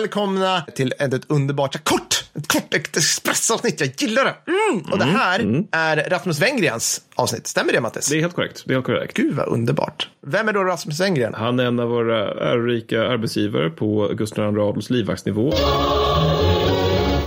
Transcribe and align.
Välkomna 0.00 0.62
till 0.74 0.92
ett, 0.98 1.14
ett 1.14 1.30
underbart, 1.30 1.84
kort, 1.84 2.24
ett 2.34 2.48
kort 2.48 2.74
expressavsnitt. 2.74 3.80
Jag 3.80 3.90
gillar 3.98 4.24
det. 4.24 4.34
Mm. 4.72 4.92
Och 4.92 4.98
det 4.98 5.04
här 5.04 5.64
är 5.70 6.10
Rasmus 6.10 6.40
Wengrens 6.40 7.00
avsnitt. 7.14 7.46
Stämmer 7.46 7.72
det 7.72 7.80
Mattis? 7.80 8.08
Det 8.08 8.16
är 8.16 8.20
helt 8.20 8.34
korrekt. 8.34 8.62
Det 8.66 8.72
är 8.72 8.74
helt 8.74 8.86
korrekt. 8.86 9.16
Gud 9.16 9.34
vad 9.34 9.48
underbart. 9.48 10.08
Vem 10.26 10.48
är 10.48 10.52
då 10.52 10.64
Rasmus 10.64 11.00
Wengren? 11.00 11.34
Han 11.34 11.60
är 11.60 11.64
en 11.64 11.80
av 11.80 11.88
våra 11.88 12.50
ärorika 12.50 13.02
arbetsgivare 13.02 13.70
på 13.70 14.10
Gustav 14.14 14.44
II 14.44 14.60
Adolfs 14.60 14.90
livvaktsnivå. 14.90 15.52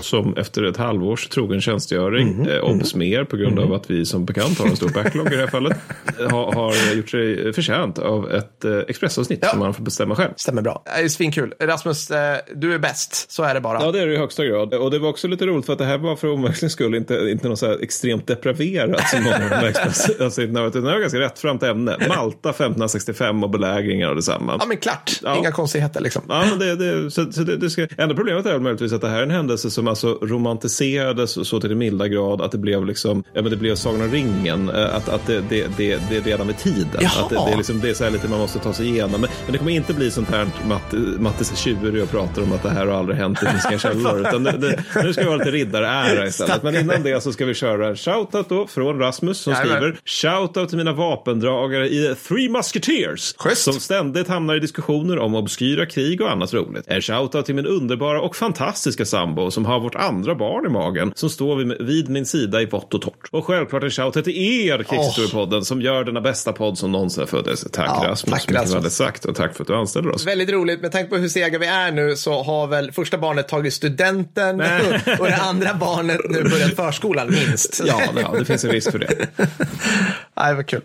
Som 0.01 0.37
efter 0.37 0.63
ett 0.63 0.77
halvårs 0.77 1.27
trogen 1.27 1.61
tjänstgöring, 1.61 2.27
Mhm. 2.27 2.49
eh, 2.49 2.59
obs 2.63 2.95
mer 2.95 3.23
på 3.23 3.37
grund 3.37 3.59
av 3.59 3.73
att 3.73 3.89
vi 3.91 4.05
som 4.05 4.25
bekant 4.25 4.59
har 4.59 4.65
en 4.67 4.75
stor 4.75 4.89
backlog 4.89 5.27
i 5.27 5.35
det 5.35 5.41
här 5.41 5.47
fallet, 5.47 5.77
har, 6.31 6.53
har 6.53 6.95
gjort 6.95 7.09
sig 7.09 7.53
förtjänt 7.53 7.99
av 7.99 8.31
ett 8.31 8.65
eh, 8.65 8.77
expressavsnitt 8.87 9.39
Ja. 9.41 9.49
som 9.49 9.59
man 9.59 9.73
får 9.73 9.83
bestämma 9.83 10.15
själv. 10.15 10.31
Stämmer 10.37 10.61
bra. 10.61 10.83
Det 10.85 10.91
är 11.03 11.07
svinkul. 11.07 11.53
Rasmus, 11.59 12.11
eh, 12.11 12.37
du 12.55 12.73
är 12.73 12.79
bäst. 12.79 13.31
Så 13.31 13.43
är 13.43 13.53
det 13.53 13.61
bara. 13.61 13.81
Ja, 13.83 13.91
det 13.91 13.99
är 13.99 14.07
det 14.07 14.13
i 14.13 14.17
högsta 14.17 14.45
grad. 14.45 14.73
Och 14.73 14.91
det 14.91 14.99
var 14.99 15.09
också 15.09 15.27
lite 15.27 15.45
roligt 15.45 15.65
för 15.65 15.73
att 15.73 15.79
det 15.79 15.85
här 15.85 15.97
var 15.97 16.15
för 16.15 16.27
omväxlings 16.31 16.73
skull 16.73 16.95
inte, 16.95 17.13
inte 17.15 17.49
något 17.49 17.59
så 17.59 17.65
här 17.65 17.83
extremt 17.83 18.27
depraverat 18.27 19.09
som 19.09 19.23
många 19.23 19.35
av 19.35 19.41
de 19.49 19.55
här 19.55 19.67
expressavsnitten 19.69 20.55
har 20.55 20.61
varit. 20.63 20.73
Det 20.73 20.81
var 20.81 20.99
ganska 20.99 21.19
rättframt 21.19 21.63
ämne. 21.63 21.97
Malta 22.09 22.49
1565 22.49 23.43
och 23.43 23.49
belägringen 23.49 24.09
av 24.09 24.15
detsamma. 24.15 24.55
Ja, 24.59 24.65
men 24.65 24.77
klart. 24.77 25.19
Ja. 25.23 25.37
Inga 25.37 25.51
konstigheter 25.51 26.01
liksom. 26.01 26.21
Ja, 26.29 26.45
men 26.49 26.59
det, 26.59 26.75
det, 26.75 27.11
så, 27.11 27.31
så 27.31 27.41
det, 27.41 27.57
det 27.57 27.69
ska, 27.69 27.87
enda 27.97 28.15
problemet 28.15 28.45
är 28.45 28.51
väl 28.51 28.61
möjligtvis 28.61 28.93
att 28.93 29.01
det 29.01 29.09
här 29.09 29.19
är 29.19 29.23
en 29.23 29.31
händelse 29.31 29.69
som 29.71 29.87
alltså 29.89 30.17
romantiserades 30.21 31.47
så, 31.47 31.59
till 31.59 31.69
den 31.69 31.77
milda 31.77 32.07
grad 32.07 32.41
att 32.41 32.51
det 32.51 32.57
blev 32.57 32.85
liksom, 32.85 33.23
ja 33.33 33.41
men 33.41 33.51
det 33.51 33.57
blev 33.57 33.75
Sagan 33.75 34.01
om 34.01 34.11
ringen, 34.11 34.69
eh, 34.69 34.95
att, 34.95 35.09
att 35.09 35.27
det, 35.27 35.43
det, 35.49 35.67
det, 35.77 35.99
det 36.09 36.17
är 36.17 36.21
redan 36.21 36.47
med 36.47 36.57
tiden. 36.57 36.99
Jaha. 37.01 37.23
Att 37.23 37.29
det, 37.29 37.35
det 37.35 37.51
är 37.51 37.57
liksom, 37.57 37.79
det 37.79 37.89
är 37.89 37.93
så 37.93 38.03
här 38.03 38.11
lite 38.11 38.27
man 38.27 38.39
måste 38.39 38.59
ta 38.59 38.73
sig 38.73 38.87
igenom. 38.87 39.21
Men, 39.21 39.29
men 39.45 39.51
det 39.51 39.57
kommer 39.57 39.71
inte 39.71 39.93
bli 39.93 40.11
sånt 40.11 40.29
här 40.29 40.47
Matt, 40.67 40.93
Mattis 41.19 41.51
är 41.51 41.55
tjurig 41.55 42.03
och 42.03 42.09
pratar 42.09 42.41
om 42.41 42.51
att 42.51 42.63
det 42.63 42.69
här 42.69 42.85
har 42.85 42.93
aldrig 42.93 43.17
hänt 43.17 43.43
i 43.43 43.45
finska 43.45 43.79
källor. 43.89 44.19
Utan 44.19 44.43
det, 44.43 44.51
det, 44.51 44.83
nu 45.03 45.13
ska 45.13 45.21
vi 45.21 45.29
ha 45.29 45.35
lite 45.35 45.51
riddarära 45.51 46.27
istället. 46.27 46.63
Men 46.63 46.75
innan 46.75 47.03
det 47.03 47.23
så 47.23 47.33
ska 47.33 47.45
vi 47.45 47.53
köra 47.53 47.87
en 47.87 47.95
shoutout 47.95 48.49
då 48.49 48.67
från 48.67 48.99
Rasmus 48.99 49.37
som 49.37 49.53
Jajamän. 49.53 49.77
skriver 49.77 49.99
Shoutout 50.05 50.69
till 50.69 50.77
mina 50.77 50.93
vapendragare 50.93 51.87
i 51.87 52.15
Three 52.27 52.49
Musketeers. 52.49 53.35
Schysst. 53.37 53.61
Som 53.61 53.73
ständigt 53.73 54.27
hamnar 54.27 54.55
i 54.55 54.59
diskussioner 54.59 55.19
om 55.19 55.35
obskyra 55.35 55.85
krig 55.85 56.21
och 56.21 56.31
annat 56.31 56.53
roligt. 56.53 56.83
En 56.87 57.01
shoutout 57.01 57.45
till 57.45 57.55
min 57.55 57.65
underbara 57.65 58.21
och 58.21 58.35
fantastiska 58.35 59.05
sambo 59.05 59.51
som 59.51 59.65
har 59.65 59.78
vårt 59.79 59.95
andra 59.95 60.35
barn 60.35 60.65
i 60.65 60.69
magen 60.69 61.11
som 61.15 61.29
står 61.29 61.55
vid, 61.55 61.87
vid 61.87 62.09
min 62.09 62.25
sida 62.25 62.61
i 62.61 62.65
vått 62.65 62.93
och 62.93 63.01
torrt. 63.01 63.27
Och 63.31 63.45
självklart 63.45 63.83
en 63.83 63.89
shoutout 63.91 64.23
till 64.23 64.37
er 64.37 64.83
Krigshistoriepodden 64.83 65.65
som 65.65 65.81
gör 65.81 66.03
denna 66.03 66.21
bästa 66.21 66.53
podd 66.53 66.77
som 66.77 66.91
någonsin 66.91 67.27
föddes. 67.27 67.61
Tack 67.71 67.85
Ja, 67.87 68.07
Rasmus, 68.07 68.31
tack, 68.33 68.49
mycket 68.49 68.73
Rasmus. 68.73 68.95
sagt 68.95 69.25
och 69.25 69.35
tack 69.35 69.55
för 69.55 69.63
att 69.63 69.67
du 69.67 69.75
anställer 69.75 70.11
oss. 70.11 70.27
Väldigt 70.27 70.49
roligt. 70.49 70.81
Med 70.81 70.91
tanke 70.91 71.09
på 71.09 71.17
hur 71.17 71.27
sega 71.29 71.57
vi 71.59 71.65
är 71.65 71.91
nu 71.91 72.15
så 72.15 72.43
har 72.43 72.67
väl 72.67 72.91
första 72.91 73.17
barnet 73.17 73.47
tagit 73.47 73.73
studenten 73.73 74.61
och 75.19 75.25
det 75.25 75.37
andra 75.41 75.73
barnet 75.73 76.19
nu 76.29 76.43
börjat 76.43 76.75
förskolan 76.75 77.29
minst. 77.31 77.81
Ja, 77.85 78.01
ja, 78.21 78.35
det 78.39 78.45
finns 78.45 78.63
en 78.63 78.71
risk 78.71 78.91
för 78.91 78.99
det. 78.99 79.27
Nej, 80.37 80.55
vad 80.55 80.67
kul. 80.67 80.81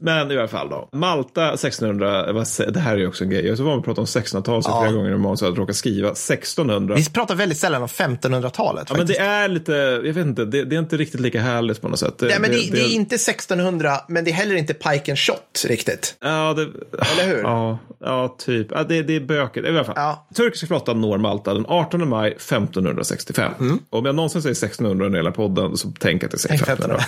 Men 0.00 0.30
i 0.30 0.38
alla 0.38 0.48
fall 0.48 0.68
då. 0.68 0.88
Malta 0.92 1.52
1600, 1.52 2.32
vad 2.32 2.44
sä- 2.44 2.70
det 2.70 2.80
här 2.80 2.92
är 2.92 2.98
ju 2.98 3.06
också 3.06 3.24
en 3.24 3.30
grej. 3.30 3.46
Jag 3.46 3.56
så 3.56 3.64
var 3.64 3.76
vi 3.76 3.82
pratar 3.82 4.02
om 4.02 4.06
1600-talet 4.06 4.64
så 4.64 4.80
flera 4.80 4.92
gånger 4.92 5.10
i 5.10 5.16
morgon 5.16 5.38
så 5.38 5.48
att 5.48 5.58
råka 5.58 5.72
skriva 5.72 6.08
1600. 6.08 6.94
Vi 6.94 7.04
pratar 7.10 7.34
väldigt 7.34 7.58
sällan 7.58 7.82
om 7.82 7.88
1500-talet. 7.88 8.86
Ja, 8.90 8.96
men 8.96 9.06
det 9.06 9.18
är 9.18 9.48
lite, 9.48 9.72
jag 9.72 10.12
vet 10.12 10.26
inte, 10.26 10.44
det, 10.44 10.64
det 10.64 10.76
är 10.76 10.78
inte 10.78 10.96
riktigt 10.96 11.20
lika 11.20 11.40
härligt 11.40 11.80
på 11.80 11.88
något 11.88 11.98
sätt. 11.98 12.14
Nej, 12.18 12.36
men 12.40 12.50
det, 12.50 12.70
det, 12.72 12.80
är 12.80 12.92
inte 12.92 13.14
1600, 13.14 14.00
men 14.08 14.24
det 14.24 14.30
är 14.30 14.32
heller 14.32 14.54
inte 14.54 14.74
pike 14.74 15.12
and 15.12 15.18
shot 15.18 15.64
riktigt. 15.68 16.16
Ja, 16.20 16.54
det, 16.54 16.62
Eller 16.62 17.36
hur? 17.36 17.42
Ja, 17.42 17.78
ja 18.00 18.36
typ. 18.38 18.66
Ja, 18.70 18.84
det, 18.84 19.02
det 19.02 19.16
är 19.16 19.20
bökigt. 19.20 19.66
I 19.66 19.68
alla 19.68 19.84
fall. 19.84 19.94
Ja. 19.96 20.26
Turkiska 20.34 20.66
flottan 20.66 21.00
når 21.00 21.18
Malta 21.18 21.54
den 21.54 21.66
18 21.68 22.08
maj 22.08 22.30
1565. 22.30 23.52
Mm. 23.60 23.78
Om 23.90 24.06
jag 24.06 24.14
någonsin 24.14 24.42
säger 24.42 24.52
1600 24.52 25.08
i 25.08 25.10
hela 25.12 25.30
podden 25.30 25.76
så 25.76 25.92
tänk 25.98 26.24
att 26.24 26.32
jag 26.32 26.40
säger 26.40 26.62
1500. 26.62 27.04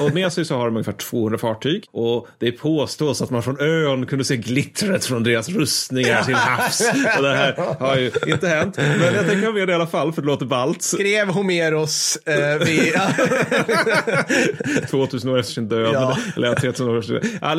och 0.00 0.14
med 0.14 0.32
sig 0.32 0.44
så 0.44 0.56
har 0.56 0.64
de 0.64 0.76
ungefär 0.76 0.92
200 0.92 1.38
fartyg. 1.38 1.84
Och 1.92 2.15
det 2.38 2.52
påstås 2.52 3.22
att 3.22 3.30
man 3.30 3.42
från 3.42 3.60
ön 3.60 4.06
kunde 4.06 4.24
se 4.24 4.36
glittret 4.36 5.04
från 5.04 5.22
deras 5.22 5.48
rustningar 5.48 6.22
till 6.22 6.34
havs. 6.34 6.90
Och 7.16 7.22
det 7.22 7.34
här 7.36 7.76
har 7.80 7.96
ju 7.96 8.10
inte 8.26 8.48
hänt. 8.48 8.76
Men 8.76 9.14
jag 9.14 9.26
tänker 9.26 9.46
ha 9.46 9.52
med 9.52 9.68
det 9.68 9.72
i 9.72 9.74
alla 9.74 9.86
fall 9.86 10.12
för 10.12 10.22
det 10.22 10.26
låter 10.28 10.46
ballt. 10.46 10.82
Skrev 10.82 11.28
Homeros 11.28 12.16
eh, 12.26 12.58
vid... 12.66 12.92
2000 14.90 15.30
år 15.30 15.38
efter 15.38 15.52
sin 15.52 15.68
död. 15.68 15.90
Ja. 15.94 16.16
Eller 16.36 16.48
ja, 16.48 16.54
3000 16.54 16.88
år 16.88 16.98
efter 16.98 17.20
sin 17.20 17.30
död. 17.30 17.38
Ja, 17.42 17.54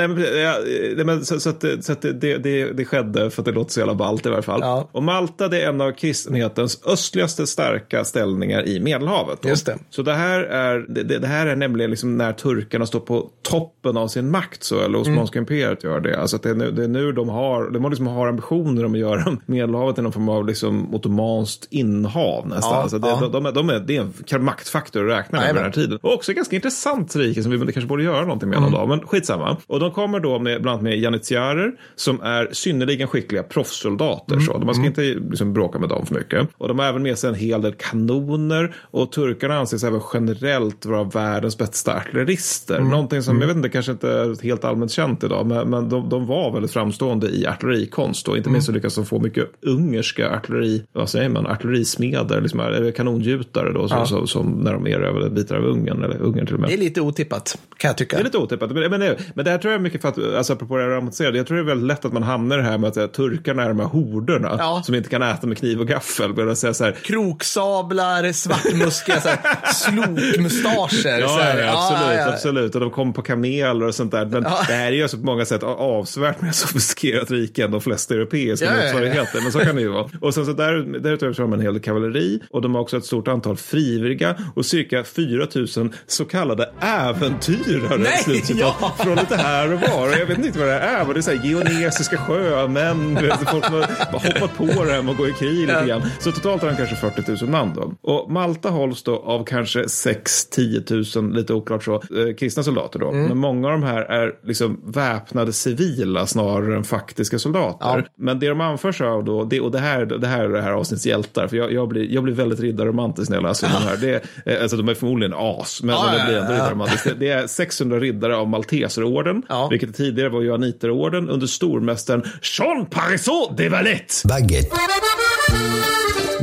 nej, 0.95 1.06
men, 1.06 1.25
så, 1.25 1.39
så 1.39 1.50
att, 1.50 1.62
det- 1.62 1.84
så 1.85 1.91
att 1.91 2.01
det, 2.01 2.13
det, 2.38 2.72
det 2.72 2.85
skedde 2.85 3.29
för 3.29 3.41
att 3.41 3.45
det 3.45 3.51
låter 3.51 3.72
så 3.72 3.79
jävla 3.79 3.95
ballt 3.95 4.25
i 4.25 4.29
alla 4.29 4.41
fall. 4.41 4.59
Ja. 4.63 4.89
Och 4.91 5.03
Malta 5.03 5.47
det 5.47 5.62
är 5.62 5.69
en 5.69 5.81
av 5.81 5.91
kristenhetens 5.91 6.81
östligaste 6.85 7.47
starka 7.47 8.06
ställningar 8.06 8.68
i 8.68 8.79
Medelhavet. 8.79 9.41
då. 9.41 9.50
Just 9.50 9.66
det. 9.66 9.78
Så 9.89 10.01
det 10.01 10.13
här 10.13 10.39
är, 10.39 10.85
det 10.89 11.03
det 11.18 11.28
här 11.28 11.47
är 11.47 11.56
nämligen 11.56 11.89
liksom 11.91 12.18
när 12.18 12.34
turkarna 12.34 12.85
står 12.85 13.00
på 13.00 13.29
toppen 13.50 13.97
av 13.97 14.07
sin 14.07 14.31
makt, 14.31 14.46
så, 14.59 14.79
eller 14.79 14.99
Osmanska 14.99 15.39
imperiet 15.39 15.83
gör 15.83 15.99
det. 15.99 16.19
Alltså 16.19 16.35
att 16.35 16.43
det, 16.43 16.49
är 16.49 16.55
nu, 16.55 16.71
det 16.71 16.83
är 16.83 16.87
nu 16.87 17.11
de 17.11 17.29
har, 17.29 17.69
de 17.69 17.83
har, 17.83 17.89
liksom 17.89 18.07
har 18.07 18.27
ambitioner 18.27 18.85
om 18.85 18.93
att 18.93 18.99
göra 18.99 19.37
Medelhavet 19.45 19.95
till 19.95 20.03
någon 20.03 20.13
form 20.13 20.29
av 20.29 20.47
liksom 20.47 20.95
ottomanskt 20.95 21.67
innehav 21.69 22.47
nästan. 22.47 22.71
Ja, 22.71 22.81
alltså 22.81 22.99
det, 22.99 23.07
ja. 23.07 23.19
de, 23.21 23.31
de, 23.31 23.45
är, 23.45 23.51
de 23.51 23.69
är, 23.69 23.79
det 23.79 23.97
är 23.97 24.35
en 24.35 24.43
maktfaktor 24.43 25.11
att 25.11 25.19
räkna 25.19 25.39
med 25.39 25.55
den 25.55 25.63
här 25.63 25.71
tiden. 25.71 25.99
Och 26.01 26.13
också 26.13 26.33
ganska 26.33 26.55
intressant 26.55 27.15
rike 27.15 27.43
som 27.43 27.51
vi 27.51 27.59
kanske 27.59 27.87
borde 27.87 28.03
göra 28.03 28.21
någonting 28.21 28.49
med 28.49 28.61
någon 28.61 28.71
dag. 28.71 28.89
Men 28.89 29.07
skitsamma. 29.07 29.57
Och 29.67 29.79
de 29.79 29.91
kommer 29.91 30.19
då 30.19 30.39
med 30.39 30.61
bland 30.61 30.73
annat 30.73 30.83
med 30.83 30.99
janitjarer 30.99 31.71
som 31.95 32.21
är 32.21 32.49
synnerligen 32.51 33.07
skickliga 33.07 33.43
proffssoldater. 33.43 34.39
Så. 34.39 34.59
Man 34.59 34.75
ska 34.75 34.85
inte 34.85 35.01
liksom 35.01 35.53
bråka 35.53 35.79
med 35.79 35.89
dem 35.89 36.05
för 36.05 36.15
mycket. 36.15 36.47
Och 36.57 36.67
de 36.67 36.79
har 36.79 36.85
även 36.85 37.03
med 37.03 37.17
sig 37.17 37.29
en 37.29 37.35
hel 37.35 37.61
del 37.61 37.73
kanoner. 37.73 38.75
Och 38.91 39.11
turkarna 39.11 39.57
anses 39.57 39.83
även 39.83 40.01
generellt 40.13 40.85
vara 40.85 41.03
världens 41.03 41.57
bästa 41.57 41.95
artillerister. 41.95 42.79
Någonting 42.79 43.23
som, 43.23 43.41
jag 43.41 43.47
vet 43.47 43.57
inte, 43.57 43.69
kanske 43.69 43.91
inte 43.91 44.35
helt 44.41 44.63
allmänt 44.65 44.91
känt 44.91 45.23
idag. 45.23 45.45
Men, 45.45 45.69
men 45.69 45.89
de, 45.89 46.09
de 46.09 46.27
var 46.27 46.51
väldigt 46.53 46.71
framstående 46.71 47.27
i 47.29 47.47
artillerikonst. 47.47 48.27
Och 48.27 48.37
inte 48.37 48.49
minst 48.49 48.65
så 48.65 48.71
lyckas 48.73 48.95
de 48.95 49.05
få 49.05 49.19
mycket 49.19 49.45
ungerska 49.61 50.29
artilleri, 50.31 50.83
vad 50.93 51.09
säger 51.09 51.29
man, 51.29 51.47
artillerismeder, 51.47 52.41
liksom, 52.41 52.91
kanongjutare 52.95 53.73
då, 53.73 53.87
så, 53.87 54.05
så, 54.05 54.27
som 54.27 54.51
när 54.51 54.73
de 54.73 54.87
erövrade 54.87 55.29
bitar 55.29 55.55
av 55.55 55.63
Ungern, 55.63 56.03
eller 56.03 56.21
Ungern 56.21 56.45
till 56.45 56.55
och 56.55 56.61
med. 56.61 56.69
Det 56.69 56.73
är 56.73 56.77
lite 56.77 57.01
otippat, 57.01 57.57
kan 57.77 57.89
jag 57.89 57.97
tycka. 57.97 58.15
Det 58.15 58.21
är 58.21 58.23
lite 58.23 58.37
otippat, 58.37 58.71
men, 58.71 58.89
men, 58.89 58.99
det- 58.99 59.17
men 59.33 59.45
det 59.45 59.51
här 59.51 59.57
tror 59.57 59.71
jag 59.73 59.79
är 59.79 59.83
mycket 59.83 60.01
för 60.01 60.09
att, 60.09 60.17
alltså 60.37 60.53
apropå 60.53 60.77
det 60.77 60.83
här 60.83 60.89
romantiserade, 60.89 61.37
jag 61.37 61.47
tror 61.47 61.57
det 61.57 61.63
är 61.63 61.65
väldigt 61.65 61.87
lätt 61.87 62.05
att 62.05 62.13
man 62.13 62.23
hamnar 62.23 62.57
i 62.59 62.61
det 62.61 62.67
här 62.67 62.77
med 62.77 62.87
att 62.87 62.97
eh, 62.97 63.05
turkarna 63.07 63.63
är 63.63 63.67
de 63.67 63.79
här 63.79 63.87
horderna 63.87 64.55
Ja. 64.59 64.81
som 64.85 64.95
inte 64.95 65.09
kan 65.09 65.21
äta 65.21 65.47
med 65.47 65.57
kniv 65.57 65.79
och 65.79 65.87
gaffel. 65.87 66.55
Säga 66.55 66.73
så 66.73 66.83
här, 66.83 66.91
Kroksablar, 67.03 68.31
svartmuskiga, 68.31 69.15
här, 69.19 69.73
slokmustascher. 69.73 71.19
Ja, 71.19 71.39
här. 71.41 71.57
ja, 71.63 71.71
absolut, 71.73 72.17
Ja, 72.17 72.21
ja. 72.27 72.33
absolut. 72.33 72.75
Och 72.75 72.81
de 72.81 72.89
kommer 72.91 73.13
på 73.13 73.21
kameler 73.21 73.85
och 73.87 73.95
sånt 73.95 74.11
där. 74.11 74.25
Men 74.31 74.43
Ja. 74.43 74.59
det 74.67 74.73
här 74.73 74.88
är 74.88 74.91
ju 74.91 75.01
alltså 75.01 75.17
på 75.17 75.25
många 75.25 75.45
sätt 75.45 75.63
avsevärt 75.63 76.41
mer 76.41 76.51
sofistikerat 76.51 77.31
rike 77.31 77.63
än 77.63 77.71
de 77.71 77.81
flesta 77.81 78.13
europeiska 78.13 78.65
Ja, 78.65 78.71
ja, 78.71 78.77
ja. 78.77 78.83
motsvarigheter. 78.83 79.41
Men 79.41 79.51
så 79.51 79.59
kan 79.59 79.75
det 79.75 79.81
ju 79.81 79.88
vara. 79.91 80.09
Och 80.21 80.33
sen 80.33 80.45
så 80.45 80.53
där, 80.53 80.99
därutöver 80.99 81.33
så 81.33 81.41
har 81.41 81.47
de 81.47 81.53
en 81.53 81.61
hel 81.61 81.73
del 81.73 81.83
kavalleri 81.83 82.39
och 82.51 82.61
de 82.61 82.75
har 82.75 82.81
också 82.81 82.97
ett 82.97 83.05
stort 83.05 83.27
antal 83.27 83.57
frivilliga 83.57 84.35
och 84.55 84.65
cirka 84.65 85.03
4 85.03 85.47
000 85.55 85.67
så 86.07 86.25
kallade 86.25 86.69
äventyrare. 86.79 87.97
Nej, 87.97 88.17
slutcitat, 88.23 88.75
ja. 88.81 88.95
Från 88.99 89.15
lite 89.15 89.35
här 89.35 89.73
och 89.73 89.79
var. 89.81 90.07
Och 90.07 90.13
jag 90.19 90.25
vet 90.25 90.38
inte 90.38 90.59
vad 90.59 90.67
det 90.67 90.73
här 90.73 90.99
är. 91.01 91.05
Men 91.05 91.13
det 91.13 91.19
är 91.19 91.21
så 91.21 91.31
här 91.31 91.45
geonesiska 91.45 92.17
sjömän. 92.17 93.17
Folk 93.51 93.65
som 93.65 93.73
har 93.73 93.81
hoppat 94.11 94.57
på 94.57 94.83
det 94.83 94.91
här 94.91 95.09
och 95.09 95.18
går 95.18 95.29
i 95.29 95.33
krig 95.33 95.59
lite 95.68 95.85
grann. 95.88 96.01
Så 96.19 96.31
totalt 96.31 96.62
har 96.62 96.69
han 96.69 96.77
kanske 96.77 96.95
40 96.95 97.45
000 97.45 97.50
man 97.51 97.74
då. 97.75 97.94
Och 98.01 98.31
Malta 98.31 98.69
hålls 98.69 99.03
då 99.03 99.15
av 99.15 99.44
kanske 99.45 99.81
6-10 99.83 101.21
000, 101.21 101.33
lite 101.35 101.53
oklart 101.53 101.83
så, 101.83 101.94
eh, 101.95 102.35
kristna 102.39 102.63
soldater 102.63 103.00
då. 103.00 103.09
Mm. 103.12 103.25
Men 103.27 103.38
många 103.38 103.68
av 103.68 103.71
de 103.74 103.83
här 103.83 104.06
är 104.09 104.33
liksom 104.44 104.81
väpnade 104.86 105.54
civila 105.54 106.27
snarare 106.27 106.75
än 106.75 106.83
faktiska 106.83 107.39
soldater. 107.39 107.98
Ja. 107.98 108.04
Men 108.18 108.39
det 108.39 108.50
de 108.50 108.62
anförs 108.62 109.01
av 109.01 109.24
då, 109.25 109.44
det, 109.44 109.59
och 109.62 109.71
det 109.71 109.80
här, 109.80 110.06
det 110.06 110.27
här 110.27 110.44
är 110.44 110.50
det 110.50 110.62
här 110.62 110.71
avsnittets 110.71 111.06
hjältar, 111.06 111.48
för 111.48 111.57
jag, 111.57 111.71
jag, 111.74 111.88
blir, 111.88 112.13
jag 112.13 112.24
blir 112.24 112.33
väldigt 112.33 112.59
riddarromantisk 112.59 113.30
när 113.30 113.38
jag 113.38 113.44
läser 113.44 113.68
de 113.68 113.74
här. 113.74 113.98
Det, 114.45 114.62
alltså 114.62 114.77
de 114.77 114.89
är 114.89 114.94
förmodligen 114.94 115.33
as, 115.38 115.83
men, 115.83 115.95
Ja, 115.95 116.06
men 116.06 116.13
ja, 116.13 116.19
det 116.19 116.25
blir 116.25 116.36
ja, 116.38 116.42
ändå 116.42 116.54
ja. 116.54 116.57
riddarromantiskt. 116.57 117.04
Det, 117.06 117.13
det 117.13 117.30
är 117.30 117.48
600 117.48 118.00
riddare 118.00 118.36
av 118.38 118.48
Malteserorden, 118.48 119.44
Ja. 119.50 119.68
vilket 119.68 119.95
tidigare 119.95 120.30
var 120.30 120.42
Johanniterorden 120.42 121.30
under 121.30 121.48
stormästaren 121.48 122.24
Jean 122.42 122.86
Parisot 122.86 123.57
de 123.57 123.69
Valette. 123.69 124.13
Baguette. 124.27 124.75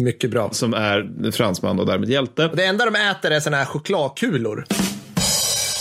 Mycket 0.00 0.30
bra. 0.30 0.50
som 0.52 0.74
är 0.74 1.30
fransman 1.30 1.80
och 1.80 1.86
därmed 1.86 2.08
hjälte. 2.08 2.50
Det 2.54 2.64
enda 2.64 2.84
de 2.90 2.96
äter 3.10 3.30
är 3.30 3.40
såna 3.40 3.56
här 3.56 3.64
chokladkulor. 3.64 4.64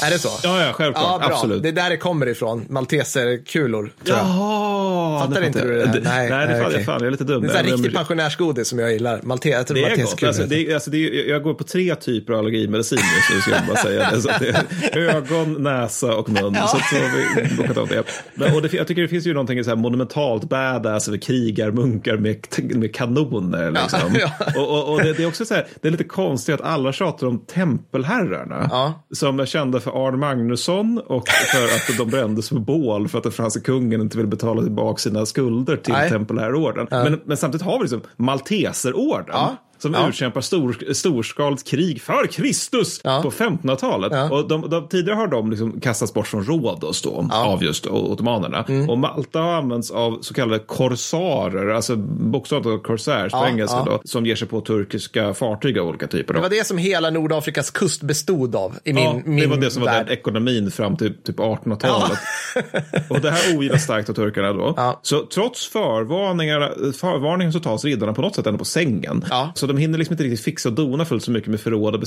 Är 0.08 0.12
det 0.12 0.20
så? 0.20 0.30
Ja, 0.44 0.66
ja, 0.66 0.74
självklart. 0.74 1.06
Ja, 1.22 1.28
bra. 1.28 1.36
Absolut. 1.36 1.64
Det 1.64 1.70
är 1.70 1.74
där 1.74 1.90
det 1.90 1.98
kommer 1.98 2.28
ifrån. 2.28 2.66
Malteserkulor. 2.70 3.94
Jaha! 4.04 5.20
Fattar 5.28 5.42
inte 5.44 5.62
du 5.68 5.74
det? 5.80 5.86
Nej, 5.86 6.02
nej, 6.04 6.30
det 6.30 6.54
nej, 6.54 6.62
fan, 6.62 6.72
okej. 6.72 6.84
fan, 6.86 6.98
jag 7.00 7.08
är 7.08 7.12
lite 7.12 7.24
dum. 7.24 7.42
Det 7.42 7.48
är 7.48 7.50
så 7.50 7.56
Men- 7.58 7.66
riktigt 7.66 7.84
men- 7.84 7.94
pensionärsgodis 7.94 8.68
som 8.68 8.80
jag 8.80 8.92
gillar. 8.92 9.20
Malte, 9.24 9.50
jag 9.50 9.68
tror 9.68 9.76
Det 9.78 9.84
är 9.86 9.98
gott. 10.04 10.24
Alltså, 10.24 10.44
det 10.44 10.70
är, 10.70 10.74
alltså, 10.74 10.90
det 10.92 10.98
är, 10.98 11.30
jag 11.30 11.44
går 11.44 11.54
på 11.54 11.64
tre 11.64 11.96
typer 11.96 12.34
av 12.34 12.40
allergimedicin 12.40 13.00
nu, 13.30 13.36
så 13.36 13.42
ska 13.42 13.52
jag 13.52 13.66
bara 13.68 13.78
säga 13.78 14.10
det. 14.12 14.22
Så 14.22 14.30
det 14.40 14.50
är 14.94 14.98
ögon, 15.16 15.64
näsa 15.64 16.16
och 16.16 16.30
mun. 16.30 16.56
Så, 16.56 16.62
att 16.62 16.70
så 16.70 16.96
har 16.96 17.36
vi 17.50 17.56
bokat 17.56 17.78
av 17.78 17.88
det. 17.88 18.04
Men, 18.36 18.56
och 18.56 18.62
det. 18.62 18.74
Jag 18.74 18.88
tycker 18.88 19.02
det 19.02 19.08
finns 19.08 19.28
ju 19.28 19.34
någonting 19.34 19.64
så 19.64 19.70
här 19.70 19.78
monumentalt 19.78 20.44
badass 20.50 21.08
över 21.08 21.18
krigarmunkar 21.18 22.18
med, 22.18 22.38
med 22.76 22.96
kanoner. 22.96 23.72
Liksom. 23.72 24.00
Ja, 24.20 24.32
Och, 24.62 24.70
och, 24.72 24.94
och 24.94 25.04
det, 25.04 25.14
det 25.14 25.24
är 25.24 25.28
också 25.28 25.46
så 25.46 25.54
här, 25.54 25.68
det 25.82 25.88
är 25.88 25.92
lite 25.92 26.04
konstigt 26.04 26.56
att 26.56 26.62
alla 26.62 26.94
tjatar 26.94 27.28
om 27.28 27.40
tempelherrarna. 27.46 28.68
Ja. 28.72 29.06
Som 29.14 29.40
är 29.40 29.46
kända 29.46 29.80
för 29.80 29.92
Arne 29.94 30.18
Magnusson 30.18 31.02
och 31.08 31.28
för 31.28 31.64
att 31.64 31.98
de 31.98 32.10
brändes 32.10 32.50
på 32.50 32.60
bål 32.60 33.08
för 33.08 33.18
att 33.18 33.24
den 33.24 33.34
franska 33.34 33.62
kungen 33.62 34.02
inte 34.02 34.18
ville 34.18 34.30
betala 34.30 34.62
tillbaka 34.62 34.98
sina 34.98 35.26
skulder 35.26 35.78
till 35.78 35.94
Nej. 35.94 36.10
tempelherreorden. 36.10 36.88
Men, 36.92 37.22
men 37.26 37.38
samtidigt 37.38 37.66
har 37.66 37.78
vi 37.78 37.84
liksom 37.84 38.02
Malteserorden. 38.18 39.36
Ja. 39.36 39.58
Som 39.84 39.94
Ja. 39.94 40.10
utkämpar 40.10 40.42
stor, 40.42 40.94
storskaligt 40.94 41.68
krig 41.68 42.02
för 42.02 42.28
Kristus 42.28 43.02
Ja. 43.04 43.20
på 43.24 43.32
1500-talet. 43.32 44.12
Ja. 44.16 44.30
Och 44.32 44.48
de, 44.48 44.70
de, 44.70 44.88
tidigare 44.88 45.16
har 45.18 45.28
de 45.28 45.50
liksom 45.52 45.80
kastats 45.80 46.14
bort 46.14 46.28
från 46.28 46.44
Rhodos 46.44 47.02
då, 47.02 47.28
Ja. 47.32 47.46
av 47.46 47.64
just 47.64 47.88
ottomanerna. 47.88 48.66
Mm. 48.70 48.90
Och 48.90 48.98
Malta 48.98 49.40
har 49.40 49.54
använts 49.54 49.92
av 49.92 50.18
så 50.22 50.34
kallade 50.34 50.60
korsarer, 50.60 51.70
alltså 51.70 51.96
bokstavligt 51.96 52.84
corsairs 52.84 53.32
på 53.32 53.46
engelska 53.46 53.84
då, 53.86 54.02
som 54.06 54.26
ger 54.26 54.36
sig 54.36 54.48
på 54.48 54.62
turkiska 54.62 55.34
fartyg 55.34 55.80
av 55.80 55.88
olika 55.88 56.08
typer. 56.08 56.34
Då. 56.34 56.40
Det 56.40 56.42
var 56.42 56.50
det 56.50 56.68
som 56.68 56.78
hela 56.78 57.10
Nordafrikas 57.10 57.72
kust 57.72 58.02
bestod 58.04 58.56
av 58.56 58.76
i 58.84 58.94
min, 58.94 59.04
Ja, 59.04 59.14
det 59.26 59.30
min 59.30 59.50
var 59.50 59.58
det 59.58 59.72
som 59.72 59.82
var 59.82 59.90
värld. 59.90 60.06
den 60.06 60.14
ekonomin 60.18 60.72
fram 60.72 60.98
till 60.98 61.14
typ 61.24 61.40
1800-talet. 61.40 62.20
och 63.10 63.20
det 63.22 63.32
här 63.32 63.58
ogillar 63.58 63.78
starkt 63.78 64.10
av 64.10 64.14
turkarna 64.14 64.54
då. 64.54 65.00
Så 65.02 65.20
trots 65.26 65.68
förvarningarna, 65.68 66.70
förvarningen 67.00 67.54
så 67.54 67.60
tas 67.60 67.86
riddarna 67.86 68.14
på 68.14 68.22
något 68.22 68.36
sätt 68.36 68.48
ändå 68.48 68.58
på 68.60 68.66
sängen. 68.66 69.26
Så 69.56 69.68
de 69.74 69.82
hinner 69.82 69.98
liksom 69.98 70.14
inte 70.14 70.24
riktigt 70.24 70.40
fixa 70.46 70.70
och 70.70 70.76
dona 70.76 71.06
fullt 71.06 71.24
så 71.24 71.32
mycket 71.32 71.50
med 71.50 71.60
förråd 71.60 71.96
och 71.96 72.00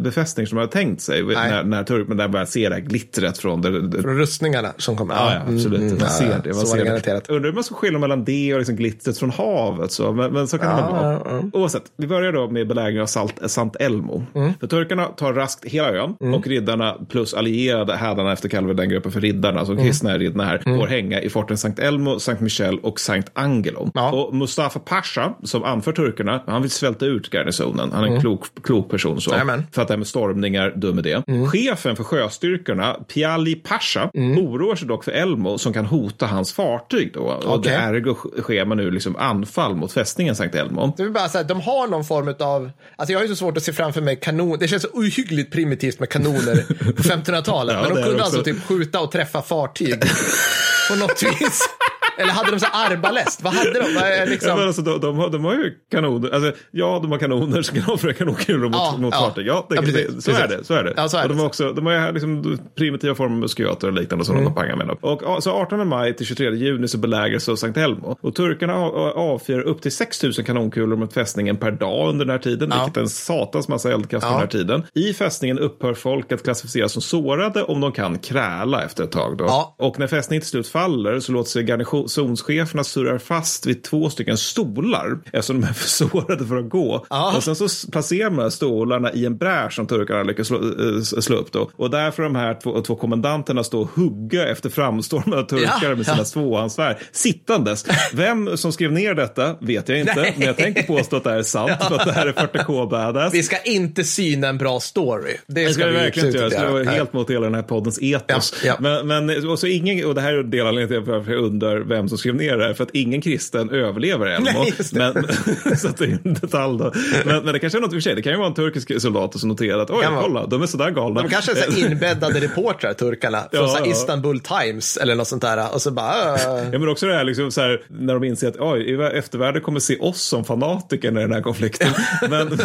befästning 0.00 0.46
som 0.46 0.56
de 0.56 0.60
hade 0.60 0.72
tänkt 0.72 1.00
sig. 1.00 1.22
När, 1.22 1.64
när 1.64 1.84
turkmenn 1.84 2.30
börjar 2.30 2.46
se 2.46 2.68
det 2.68 2.74
här 2.74 2.82
glittret 2.82 3.38
från 3.38 3.62
det, 3.62 3.88
det, 3.88 4.02
Från 4.02 4.18
rustningarna 4.18 4.72
som 4.76 4.96
kommer. 4.96 5.14
Ja, 5.14 5.32
ja, 5.34 5.40
absolut. 5.54 5.80
Mm, 5.80 5.86
mm, 5.86 5.98
man 5.98 6.06
ja, 6.06 6.08
ser 6.12 6.30
ja. 6.30 6.36
det. 6.44 6.48
Man 6.48 6.60
så 6.60 6.66
ser 6.66 6.76
det 6.76 6.82
det. 6.82 6.88
garanterat. 6.88 7.28
Undrar 7.28 7.48
hur 7.50 7.54
man 7.54 7.64
ska 7.64 7.74
skilja 7.74 7.98
mellan 7.98 8.24
det 8.24 8.52
och 8.54 8.58
liksom 8.60 8.76
glittret 8.76 9.18
från 9.18 9.30
havet. 9.30 9.92
Så. 9.92 10.12
Men, 10.12 10.32
men 10.32 10.48
så 10.48 10.58
kan 10.58 10.76
det 10.76 10.82
Ja, 10.82 10.90
vara. 10.90 11.12
ja, 11.24 11.42
Oavsett, 11.52 11.82
vi 11.96 12.06
börjar 12.06 12.32
då 12.32 12.50
med 12.50 12.68
belägringen 12.68 13.02
av 13.02 13.06
Salt, 13.06 13.34
Sant 13.46 13.76
Elmo. 13.80 14.26
Mm. 14.34 14.52
För 14.60 14.66
turkarna 14.66 15.04
tar 15.04 15.32
raskt 15.32 15.64
hela 15.64 15.90
ön 15.92 16.34
och 16.34 16.46
riddarna 16.46 16.96
plus 17.08 17.34
allierade 17.34 17.96
hädarna 17.96 18.32
efter 18.32 18.48
kallar 18.48 18.74
den 18.74 18.88
gruppen 18.88 19.12
för 19.12 19.20
riddarna, 19.20 19.58
alltså 19.58 19.72
Mm. 19.72 19.84
kristna 19.84 20.18
riddarna 20.18 20.44
här, 20.44 20.58
får 20.78 20.86
hänga 20.86 21.20
i 21.20 21.30
forten 21.30 21.58
Sankt 21.58 21.78
Elmo, 21.78 22.18
Sankt 22.20 22.42
Michel 22.42 22.78
och 22.78 23.00
Sankt 23.00 23.30
Angelo. 23.34 23.90
Ja. 23.94 24.12
Och 24.12 24.34
Mustafa 24.34 24.78
Pasha, 24.78 25.32
som 25.42 25.64
anför 25.64 25.92
turkarna, 25.92 26.42
han 26.46 26.62
vill 26.62 26.70
svälta 26.70 27.06
ut 27.08 27.30
garnisonen. 27.34 27.92
Han 27.92 28.04
är 28.04 28.08
en 28.08 28.20
klok, 28.20 28.44
klok 28.62 28.90
person 28.90 29.20
så. 29.20 29.32
Mm. 29.34 29.62
För 29.72 29.82
att 29.82 29.88
det 29.88 29.94
här 29.94 29.98
med 29.98 30.06
stormningar, 30.06 30.72
dum 30.76 30.98
idé. 30.98 31.22
Chefen 31.52 31.96
för 31.96 32.04
sjöstyrkorna, 32.04 32.94
Piali 33.14 33.54
Pasha, 33.54 34.10
oroar 34.14 34.76
sig 34.76 34.88
dock 34.88 35.04
för 35.04 35.12
Elmo 35.12 35.58
som 35.58 35.72
kan 35.72 35.86
hota 35.86 36.26
hans 36.26 36.52
fartyg 36.52 37.10
då. 37.14 37.20
Och 37.20 37.54
Okej. 37.54 37.72
det 37.72 37.78
ergo 37.78 38.14
sker 38.42 38.64
man 38.64 38.76
nu 38.76 38.90
liksom 38.90 39.16
anfall 39.16 39.74
mot 39.76 39.92
fästningen 39.92 40.36
Sankt 40.36 40.54
Elmo. 40.54 40.94
Det 40.96 41.02
är 41.02 41.08
bara 41.08 41.28
så 41.28 41.38
här, 41.38 41.44
de 41.44 41.60
har 41.60 41.86
någon 41.86 42.04
form 42.04 42.34
av, 42.40 42.70
alltså 42.96 43.12
jag 43.12 43.18
har 43.18 43.24
ju 43.24 43.28
så 43.28 43.36
svårt 43.36 43.56
att 43.56 43.62
se 43.62 43.72
framför 43.72 44.00
mig 44.00 44.16
kanon, 44.16 44.56
det 44.60 44.68
känns 44.68 44.82
så 44.82 44.88
ohyggligt 44.92 45.52
primitivt 45.52 46.00
med 46.00 46.08
kanoner 46.08 46.64
på 46.92 47.02
1500-talet. 47.02 47.76
Ja, 47.76 47.82
men 47.82 47.94
de 47.94 48.02
kunde 48.02 48.10
också. 48.10 48.24
alltså 48.24 48.42
typ 48.42 48.64
skjuta 48.64 49.00
och 49.00 49.12
träffa 49.12 49.42
fartyg 49.42 50.00
på 50.90 50.96
något 50.96 51.22
vis. 51.22 51.68
Eller 52.18 52.32
hade 52.32 52.50
de 52.50 52.60
så 52.60 52.66
arbalest? 52.72 53.42
Vad 53.42 53.52
hade 53.52 53.72
de? 53.72 53.78
Är 53.78 54.10
Ja, 54.10 54.18
men 54.20 54.28
liksom... 54.30 54.58
alltså, 54.60 54.82
de, 54.82 55.00
de, 55.00 55.18
har, 55.18 55.30
de 55.30 55.44
har 55.44 55.54
ju 55.54 55.74
kanoner. 55.90 56.30
Alltså, 56.30 56.52
ja, 56.70 56.98
de 57.02 57.10
har 57.12 57.18
kanoner 57.18 57.62
som 57.62 57.80
kan 57.82 57.92
avföra 57.94 58.12
kanonkulor 58.12 58.64
mot, 58.68 58.74
Ja, 58.74 58.94
mot 58.98 59.14
ja. 59.14 59.20
fartyg. 59.20 59.46
Ja, 59.46 59.66
det, 59.68 59.74
Ja, 59.74 59.82
precis, 59.82 60.24
så, 60.24 60.30
är 60.30 60.34
precis. 60.34 60.58
det, 60.58 60.64
så 60.64 60.74
är 60.74 60.84
det. 60.84 60.92
Ja, 60.96 61.08
så 61.08 61.16
är 61.18 61.22
och 61.22 61.28
de 61.28 61.38
har 61.38 61.46
också 61.46 61.72
de 61.72 61.86
har 61.86 61.92
ju 62.06 62.12
liksom 62.12 62.58
primitiva 62.76 63.14
former 63.14 63.34
av 63.34 63.40
musköter 63.40 63.86
och 63.88 63.92
liknande 63.94 64.24
som 64.24 64.34
Mm. 64.38 64.44
de 64.48 64.54
pangar 64.54 64.76
med. 64.76 64.90
Och, 65.00 65.42
så 65.42 65.52
18 65.52 65.88
maj 65.88 66.16
till 66.16 66.26
23 66.26 66.50
juni 66.54 66.88
så 66.88 66.98
belägras 66.98 67.60
Sankt 67.60 67.78
Elmo. 67.78 68.16
Och 68.20 68.34
turkarna 68.34 68.74
av- 68.74 68.94
avfyrar 69.18 69.60
upp 69.62 69.82
till 69.82 69.92
6 69.92 70.22
000 70.22 70.32
kanonkulor 70.32 70.96
mot 70.96 71.12
fästningen 71.12 71.56
per 71.56 71.70
dag 71.70 72.08
under 72.08 72.24
den 72.24 72.32
här 72.32 72.38
tiden. 72.38 72.70
Vilket 72.78 72.96
är 72.96 73.00
en 73.00 73.08
satans 73.08 73.68
massa 73.68 73.92
eldkast 73.92 74.24
Ja. 74.26 74.30
den 74.30 74.40
här 74.40 74.46
tiden. 74.46 74.82
I 74.94 75.12
fästningen 75.12 75.58
upphör 75.58 75.94
folk 75.94 76.32
att 76.32 76.42
klassificeras 76.44 76.92
som 76.92 77.02
sårade 77.02 77.62
om 77.62 77.80
de 77.80 77.92
kan 77.92 78.18
kräla 78.18 78.84
efter 78.84 79.04
ett 79.04 79.12
tag. 79.12 79.36
Då. 79.36 79.74
Och 79.78 79.98
när 79.98 80.06
fästningen 80.06 80.40
till 80.40 80.50
slut 80.50 80.68
faller 80.68 81.20
så 81.20 81.32
låter 81.32 81.50
sig 81.50 81.62
garnisonscheferna 82.08 82.84
surrar 82.84 83.18
fast 83.18 83.66
vid 83.66 83.82
två 83.82 84.10
stycken 84.10 84.38
stolar 84.38 85.18
eftersom 85.32 85.60
de 85.60 85.66
är 85.66 85.72
för 85.72 85.88
sårade 85.88 86.46
för 86.46 86.56
att 86.56 86.68
gå. 86.68 87.06
Ja. 87.10 87.36
Och 87.36 87.44
sen 87.44 87.56
så 87.56 87.90
placerar 87.90 88.30
man 88.30 88.50
stolarna 88.50 89.12
i 89.12 89.26
en 89.26 89.36
bräsch 89.36 89.72
som 89.72 89.86
turkarna 89.86 90.22
lyckas 90.22 90.46
slå, 90.46 90.58
eh, 90.58 91.00
slå 91.02 91.36
upp. 91.36 91.52
Då. 91.52 91.70
Och 91.76 91.90
där 91.90 92.10
får 92.10 92.22
de 92.22 92.36
här 92.36 92.54
två, 92.62 92.80
två 92.80 92.96
kommandanterna 92.96 93.64
stå 93.64 93.80
och 93.80 93.90
hugga 93.94 94.48
efter 94.48 94.70
framstormande 94.70 95.44
turkar 95.44 95.78
Ja, 95.82 95.94
med 95.96 96.06
sina 96.06 96.18
ja. 96.18 96.24
tvåhandsvärd 96.24 96.96
sittandes. 97.12 97.86
Vem 98.12 98.56
som 98.56 98.72
skrev 98.72 98.92
ner 98.92 99.14
detta 99.14 99.56
vet 99.60 99.88
jag 99.88 100.00
inte, 100.00 100.14
Nej. 100.16 100.34
men 100.36 100.46
jag 100.46 100.56
tänker 100.56 100.82
påstå 100.82 101.16
att 101.16 101.24
det 101.24 101.30
här 101.30 101.38
är 101.38 101.42
sant. 101.42 101.84
För 101.88 101.94
att 101.94 102.06
det 102.06 102.12
här 102.12 102.26
är 102.26 102.32
40K 102.32 102.90
badass. 102.90 103.34
Vi 103.34 103.42
ska 103.42 103.62
inte 103.62 104.04
syna 104.04 104.48
en 104.48 104.58
bra 104.58 104.80
story. 104.80 105.36
Det 105.46 105.64
Det 105.64 105.72
ska, 105.72 105.86
vi 105.86 105.92
verkligen 105.92 106.28
inte 106.28 106.38
göra. 106.38 106.48
Det 106.48 106.72
var 106.72 106.80
inte 106.80 106.92
helt 106.92 107.12
mot 107.12 107.30
hela 107.30 107.40
den 107.40 107.54
här 107.54 107.62
poddens 107.62 107.98
etos. 108.02 108.54
Ja, 108.64 108.76
ja. 108.80 109.02
Men, 109.02 109.26
men, 109.26 109.48
och, 109.48 109.58
så 109.58 109.66
ingen, 109.66 110.06
och 110.06 110.14
det 110.14 110.20
här 110.20 110.32
är 110.32 110.42
delanledningen 110.42 111.04
till 111.04 111.12
varför 111.12 111.32
jag 111.32 111.42
undrar 111.42 111.80
vem 111.98 112.08
som 112.08 112.18
skrev 112.18 112.34
ner 112.34 112.56
det 112.56 112.64
här. 112.64 112.74
För 112.74 112.84
att 112.84 112.90
ingen 112.92 113.20
kristen 113.20 113.70
överlever 113.70 114.26
Elmo. 114.26 114.48
Nej. 114.54 114.72
Men, 114.92 115.12
så 115.76 115.88
det 115.98 116.04
är 116.04 116.18
en 116.24 116.34
detalj 116.34 116.78
då. 116.78 116.92
Men, 117.24 117.44
men 117.44 117.52
det 117.52 117.58
kanske 117.58 117.78
är 117.78 117.80
något 117.80 117.92
i 117.92 117.92
och 117.92 117.96
för 117.96 118.00
sig. 118.00 118.14
Det 118.14 118.22
kan 118.22 118.32
ju 118.32 118.38
vara 118.38 118.48
en 118.48 118.54
turkisk 118.54 119.00
soldat 119.00 119.40
som 119.40 119.48
noterat 119.48 119.90
att 119.90 119.96
oj, 119.96 120.06
kolla, 120.20 120.46
de 120.46 120.62
är 120.62 120.66
sådär 120.66 120.90
galna. 120.90 121.22
De 121.22 121.28
kanske 121.28 121.52
är 121.52 121.56
så 121.56 121.70
här 121.70 121.90
inbäddade 121.90 122.40
reportrar, 122.40 122.92
turkarna, 122.92 123.38
från 123.52 123.60
Ja, 123.60 123.68
så 123.68 123.78
ja. 123.84 123.90
Istanbul 123.90 124.40
Times 124.40 124.96
eller 124.96 125.14
något 125.14 125.28
sånt 125.28 125.42
där. 125.42 125.74
Och 125.74 125.82
så 125.82 125.90
bara... 125.90 126.34
äh, 126.34 126.68
Ja, 126.72 126.78
men 126.78 126.88
också 126.88 127.06
det 127.06 127.14
här 127.14 127.24
liksom 127.24 127.50
så 127.50 127.60
här, 127.60 127.82
när 127.88 128.14
de 128.14 128.24
inser 128.24 128.48
att 128.48 128.56
oj, 128.60 128.94
eftervärlden 129.12 129.62
kommer 129.62 129.80
se 129.80 129.96
oss 129.96 130.22
som 130.22 130.44
fanatiker 130.44 131.08
i 131.08 131.14
den 131.14 131.32
här 131.32 131.42
konflikten. 131.42 131.88
men, 132.30 132.30
men, 132.30 132.58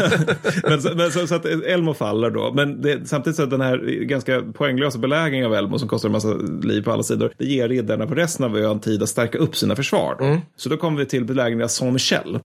men, 0.63 0.97
men 0.97 1.12
så, 1.12 1.27
så 1.27 1.35
att 1.35 1.45
Elmo 1.45 1.94
faller 1.94 2.30
då. 2.30 2.53
Men 2.53 2.81
det, 2.81 3.07
samtidigt 3.07 3.38
så 3.38 3.44
att 3.44 3.50
den 3.50 3.62
här 3.62 3.77
ganska 4.03 4.41
poänglösa 4.53 4.97
belägringen 4.97 5.45
av 5.45 5.56
Elmo 5.56 5.80
som 5.80 5.88
kostar 5.88 6.09
en 6.09 6.13
massa 6.13 6.33
liv 6.63 6.81
på 6.81 6.91
alla 6.91 7.03
sidor, 7.03 7.31
det 7.38 7.45
ger 7.45 7.69
riddarna 7.69 8.07
på 8.07 8.15
resten 8.15 8.45
av 8.45 8.57
ön 8.57 8.80
tid 8.80 9.03
att 9.03 9.09
stärka 9.23 9.37
upp 9.37 9.55
sina 9.55 9.75
försvar. 9.75 10.15
Då. 10.19 10.41
Så 10.55 10.69
då 10.69 10.77
kommer 10.77 10.99
vi 10.99 11.05
till 11.05 11.25
belägringen 11.25 11.63
av 11.63 11.67
Saint-Michel. 11.67 12.39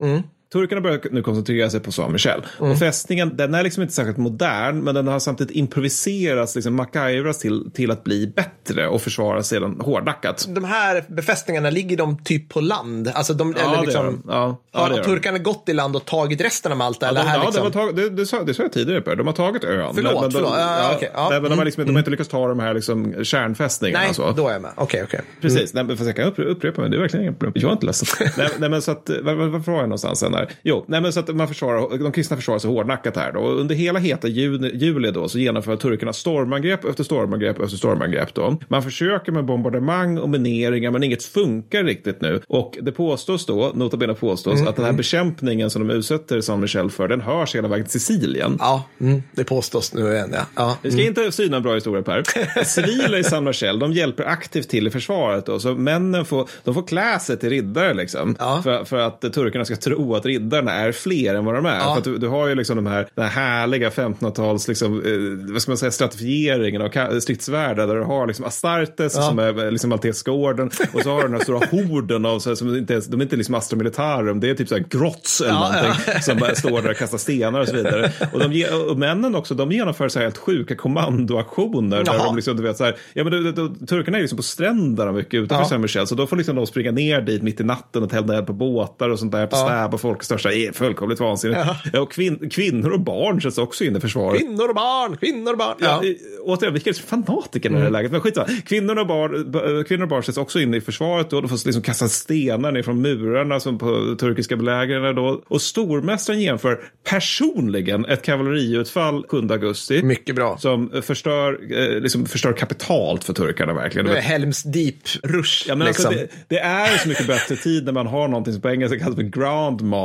Turkarna 0.53 0.81
börjar 0.81 1.01
nu 1.11 1.23
koncentrera 1.23 1.71
sig 1.71 1.81
på 1.81 1.93
Saint-Michel. 1.93 2.43
Och 2.59 2.79
fästningen, 2.79 3.37
den 3.37 3.55
är 3.55 3.63
liksom 3.63 3.83
inte 3.83 3.95
särskilt 3.95 4.17
modern, 4.19 4.79
men 4.85 4.95
den 4.95 5.07
har 5.09 5.19
samtidigt 5.19 5.57
improviserats, 5.57 6.55
liksom 6.55 6.75
MacGyvras 6.77 7.39
till, 7.39 7.71
till 7.75 7.91
att 7.91 8.05
bli 8.05 8.27
bättre 8.37 8.89
och 8.89 9.03
försvara 9.03 9.43
sig 9.43 9.59
sedan 9.59 9.81
hårdnackat. 9.81 10.47
de 10.49 10.65
här 10.65 11.05
befästningarna, 11.09 11.71
ligger 11.71 11.97
de 11.97 12.25
typ 12.25 12.49
på 12.49 12.61
land? 12.61 13.11
Alltså 13.15 13.35
de, 13.35 13.55
Ja, 13.59 13.73
eller 13.73 13.83
liksom, 13.87 14.07
de. 14.07 14.23
Ja, 14.33 14.57
ja, 14.73 14.81
har 14.81 14.91
de. 14.91 15.03
turkarna 15.05 15.39
gått 15.39 15.69
i 15.69 15.73
land 15.73 15.97
och 15.97 16.05
tagit 16.05 16.41
resten 16.41 16.73
av 16.73 16.79
Malta? 16.79 17.07
Ja, 17.07 17.11
eller 17.11 17.21
de, 17.23 17.29
här 17.29 17.39
ja, 17.39 17.45
liksom? 17.45 17.71
de 17.73 17.79
har 17.79 17.87
tagit, 17.87 17.97
det, 17.97 18.11
det, 18.11 18.27
sa, 18.27 18.43
det 18.43 18.55
sa 18.55 18.63
jag 18.63 18.73
tidigare 18.73 19.01
Per, 19.01 19.17
de 19.17 19.27
har 19.27 19.35
tagit 19.35 19.65
ön. 19.65 19.95
Förlåt, 19.95 20.23
de, 20.23 20.31
förlåt. 20.31 20.53
Ja, 20.57 20.79
ja, 20.83 20.93
okej, 20.97 21.11
ja. 21.15 21.29
nej, 21.31 21.41
men 21.41 21.51
de, 21.51 21.59
har 21.59 21.65
liksom, 21.65 21.81
Mm. 21.81 21.87
de 21.89 21.93
har 21.97 22.01
inte 22.01 22.11
lyckats 22.11 22.29
ta 22.31 22.49
de 22.49 22.59
här 22.61 22.75
liksom, 22.75 23.25
kärnfästningarna. 23.25 24.05
Nej, 24.05 24.15
så. 24.15 24.33
då 24.33 24.49
är 24.49 24.53
jag 24.53 24.63
med. 24.63 24.71
Okej, 24.77 25.03
okej. 25.05 25.21
Precis, 25.41 25.75
nej, 25.75 25.85
men 25.85 25.97
fast 25.97 26.07
jag 26.07 26.17
kan 26.17 26.47
upprepa, 26.47 26.81
mig, 26.81 26.91
det 26.91 26.97
är 26.97 27.01
verkligen 27.01 27.25
inget 27.27 27.39
problem. 27.39 27.53
Jag 27.63 27.69
är 27.69 27.73
inte 27.73 27.87
ledsen. 27.87 28.29
nej, 28.37 28.49
nej, 28.59 28.69
men 28.69 28.83
så 28.83 28.91
att, 28.91 29.11
var, 29.23 29.35
var, 29.35 29.47
varför 29.47 29.73
var 29.73 29.79
jag 29.79 29.89
någonstans 29.89 30.19
sen 30.21 30.35
där? 30.39 30.49
Jo, 30.63 30.85
nej, 30.89 31.01
men 31.01 31.13
så 31.13 31.21
att 31.21 31.29
man 31.29 31.49
försvarar, 31.49 31.99
de 31.99 32.13
kristna 32.13 32.37
försvarar 32.37 32.59
sig 32.59 32.71
hårdnackat 32.71 33.17
här 33.17 33.33
då. 33.33 33.41
Och 33.41 33.61
under 33.61 33.75
hela 33.75 33.99
heta 33.99 34.29
juni, 34.29 34.71
juli 34.75 35.11
då 35.11 35.29
så 35.29 35.39
genomför 35.39 35.77
turkarna 35.77 36.13
stormangrepp 36.13 36.85
efter 36.85 37.05
stormangrepp 37.05 37.61
efter 37.61 37.77
stormangrepp 37.77 38.35
då. 38.35 38.59
Man 38.69 38.83
försöker 38.83 39.33
med 39.33 39.45
bombardemang 39.45 40.19
och 40.19 40.29
mineringar 40.29 40.91
men 40.91 41.03
inget 41.03 41.25
funkar 41.25 41.85
riktigt 41.85 42.21
nu. 42.21 42.41
Och 42.47 42.79
det 42.83 42.93
påstås 42.93 43.47
då, 43.47 43.73
nota 43.75 43.97
bene 43.97 44.15
påstås, 44.15 44.59
Mm, 44.59 44.69
att 44.69 44.77
den 44.77 44.85
här 44.85 44.93
bekämpningen 44.93 45.71
som 45.71 45.89
de 45.89 45.95
utsätter 45.95 46.41
San 46.41 46.61
Michel 46.61 46.91
för, 46.91 47.09
den 47.09 47.21
hörs 47.21 47.55
hela 47.55 47.69
vägen 47.69 47.87
till 47.87 48.01
Sicilien. 48.01 48.57
Ja, 48.61 48.85
mm, 49.01 49.23
det 49.33 49.45
påstås 49.45 49.95
nu 49.95 50.13
igen. 50.13 50.31
Ja. 50.33 50.47
Ja. 50.55 50.77
Vi 50.83 50.91
ska 50.91 51.03
inte 51.03 51.33
syna 51.33 51.57
en 51.57 51.63
bra 51.63 51.75
historia 51.75 52.03
Per. 52.03 52.23
Civila 52.65 53.19
i 53.19 53.25
San 53.25 53.45
Michel, 53.45 53.79
de 53.79 53.93
hjälper 53.93 54.25
aktivt 54.25 54.69
till 54.69 54.87
i 54.87 54.91
försvaret. 54.91 55.47
Då, 55.47 55.61
så 55.61 55.75
männen 55.75 56.25
får, 56.25 56.49
de 56.65 56.75
får 56.75 56.87
klä 56.87 57.19
sig 57.19 57.39
till 57.39 57.51
riddare 57.51 57.95
liksom. 57.95 58.37
Ja. 58.39 58.61
För, 58.65 58.85
för 58.85 58.97
att 58.97 59.21
turkarna 59.21 59.65
ska 59.65 59.77
tro 59.77 60.15
att 60.15 60.27
riddarna 60.29 60.73
är 60.73 60.93
fler 60.93 61.35
än 61.35 61.45
vad 61.45 61.55
de 61.55 61.67
är. 61.67 61.79
Ja. 61.79 61.95
För 62.05 62.11
du, 62.11 62.19
du 62.19 62.29
har 62.29 62.47
ju 62.49 62.55
liksom 62.55 62.77
de 62.77 62.87
här, 62.87 63.09
den 63.15 63.25
här 63.25 63.31
härliga 63.43 63.91
1500-tals, 63.91 64.69
liksom, 64.69 65.03
eh, 65.03 65.53
vad 65.53 65.63
ska 65.63 65.71
man 65.71 65.79
säga, 65.79 65.91
stratifieringen 65.91 66.83
av 66.83 67.21
stridsvärdar 67.21 67.87
där 67.87 67.95
du 67.95 68.03
har 68.03 68.27
liksom 68.27 68.45
Astartes 68.45 69.13
Ja. 69.17 69.23
som 69.23 69.39
är 69.39 69.65
eh, 69.65 69.71
liksom 69.73 69.91
Maltesiska 69.91 70.31
orden 70.33 70.71
och 70.93 71.01
så 71.03 71.11
har 71.11 71.17
du 71.17 71.23
den 71.23 71.33
här 71.33 71.41
stora 71.43 71.61
horden 71.71 72.27
av, 72.27 72.39
så 72.39 72.51
här, 72.51 72.55
som 72.55 72.77
inte, 72.77 72.93
ens- 72.93 73.07
de 73.07 73.21
är 73.21 73.25
inte 73.25 73.37
liksom 73.37 73.55
Astra 73.55 73.77
Militarum, 73.79 74.41
det 74.41 74.51
är 74.51 74.55
typ 74.55 74.69
så 74.69 74.75
här 74.77 74.85
grotts 74.91 75.41
eller 75.41 75.51
Ja, 75.51 75.73
någonting 75.83 76.23
som 76.23 76.39
bara 76.39 76.55
står 76.55 76.83
där 76.83 76.91
och 76.91 76.97
kastar 76.97 77.19
stenar 77.19 77.61
och 77.61 77.69
så 77.69 77.77
vidare. 77.77 78.13
Och, 78.33 78.41
de, 78.51 78.65
och 78.91 78.99
männen 78.99 79.35
också, 79.35 79.55
de 79.55 79.73
genomför 79.73 80.09
så 80.09 80.19
här 80.19 80.27
helt 80.27 80.39
sjuka 80.39 80.77
kommandoaktioner 80.77 82.05
där 82.05 82.19
de 82.19 82.37
liksom, 82.37 82.57
du 82.57 82.63
vet 82.63 82.77
så 82.77 82.85
här, 82.85 82.97
ja 83.13 83.25
men 83.25 83.33
du, 83.33 83.53
du, 83.53 83.87
turkarna 83.87 84.17
är 84.19 84.23
liksom 84.23 84.37
på 84.37 84.43
stränderna 84.43 85.13
mycket 85.13 85.35
utanför 85.35 85.65
Ja. 85.65 85.69
Saint 85.69 85.83
Michel, 85.83 86.07
så 86.07 86.15
då 86.15 86.27
får 86.27 86.37
liksom 86.37 86.57
de 86.57 86.67
springa 86.67 86.91
ner 86.91 87.21
dit 87.21 87.43
mitt 87.43 87.61
i 87.61 87.65
natten 87.65 88.03
och 88.03 88.11
tända 88.11 88.37
eld 88.37 88.47
på 88.47 88.53
båtar 88.53 89.09
och 89.09 89.19
sånt 89.19 89.33
där, 89.33 89.47
på 89.47 89.57
Ja. 89.57 89.67
stäb 89.67 89.95
och 89.95 90.01
folk 90.19 90.25
största 90.25 90.53
är 90.53 90.73
fullkomligt 90.73 91.21
vansinnigt. 91.21 91.61
Ja. 91.93 92.01
och 92.01 92.13
kvin, 92.13 92.51
kvinnor 92.51 92.91
och 92.91 93.01
barn 93.01 93.41
sätts 93.43 93.59
också 93.59 93.85
in 93.85 93.97
i 93.97 94.01
försvaret. 94.01 94.41
Kvinnor 94.41 94.69
och 94.69 94.75
barn, 94.75 95.17
kvinnor 95.17 95.53
och 95.53 95.59
barn. 95.59 95.77
Ja. 95.81 96.05
i- 96.05 96.19
Återigen, 96.43 96.75
vilka 96.75 96.93
fanatiker 96.95 97.69
i 97.69 97.73
Mm. 97.73 97.81
det 97.81 97.85
här 97.85 97.93
läget. 97.93 98.13
Men 98.13 98.21
skitsamma. 98.21 98.49
Kvinnor 98.67 98.99
och 98.99 99.07
barn, 99.07 99.51
b- 99.53 99.85
kvinnor 99.89 100.03
och 100.03 100.09
barn 100.09 100.23
sätts 100.23 100.39
också 100.39 100.61
in 100.61 100.75
i 100.75 100.81
försvaret 100.81 101.33
och 101.33 101.43
de 101.43 101.49
får 101.49 101.67
liksom 101.67 101.83
kasta 101.83 102.09
stenar 102.09 102.73
ner 102.73 102.83
från 102.83 103.03
murarna 103.03 103.61
som 103.61 103.79
på 103.79 104.17
turkiska 104.21 104.57
belägringar 104.57 105.13
då. 105.13 105.43
Och 105.49 105.63
stormästaren 105.63 106.41
genomför 106.41 106.81
personligen 107.11 108.05
ett 108.05 108.23
kavalleriutfall 108.23 109.25
7 109.29 109.37
augusti. 109.51 110.03
Mycket 110.03 110.35
bra. 110.37 110.59
Som 110.59 110.91
förstör, 111.03 111.59
eh, 111.95 112.01
liksom 112.01 112.27
förstör 112.27 112.53
kapitalt 112.53 113.25
för 113.25 113.33
turkarna 113.33 113.75
verkligen. 113.75 114.07
Det 114.07 114.17
är 114.19 114.23
Helms 114.23 114.65
Deep-rush. 114.67 115.65
Ja, 115.69 115.75
men 115.75 115.87
liksom. 115.87 116.07
alltså, 116.07 116.21
det, 116.25 116.29
det 116.49 116.59
är 116.59 116.99
så 116.99 117.09
mycket 117.09 117.27
bättre 117.27 117.57
tid 117.57 117.85
när 117.85 117.93
man 117.93 118.07
har 118.07 118.29
någonting 118.29 118.53
som 118.53 118.63
på 118.63 118.71
engelska 118.71 118.99
kallas 118.99 119.15
för 119.17 119.23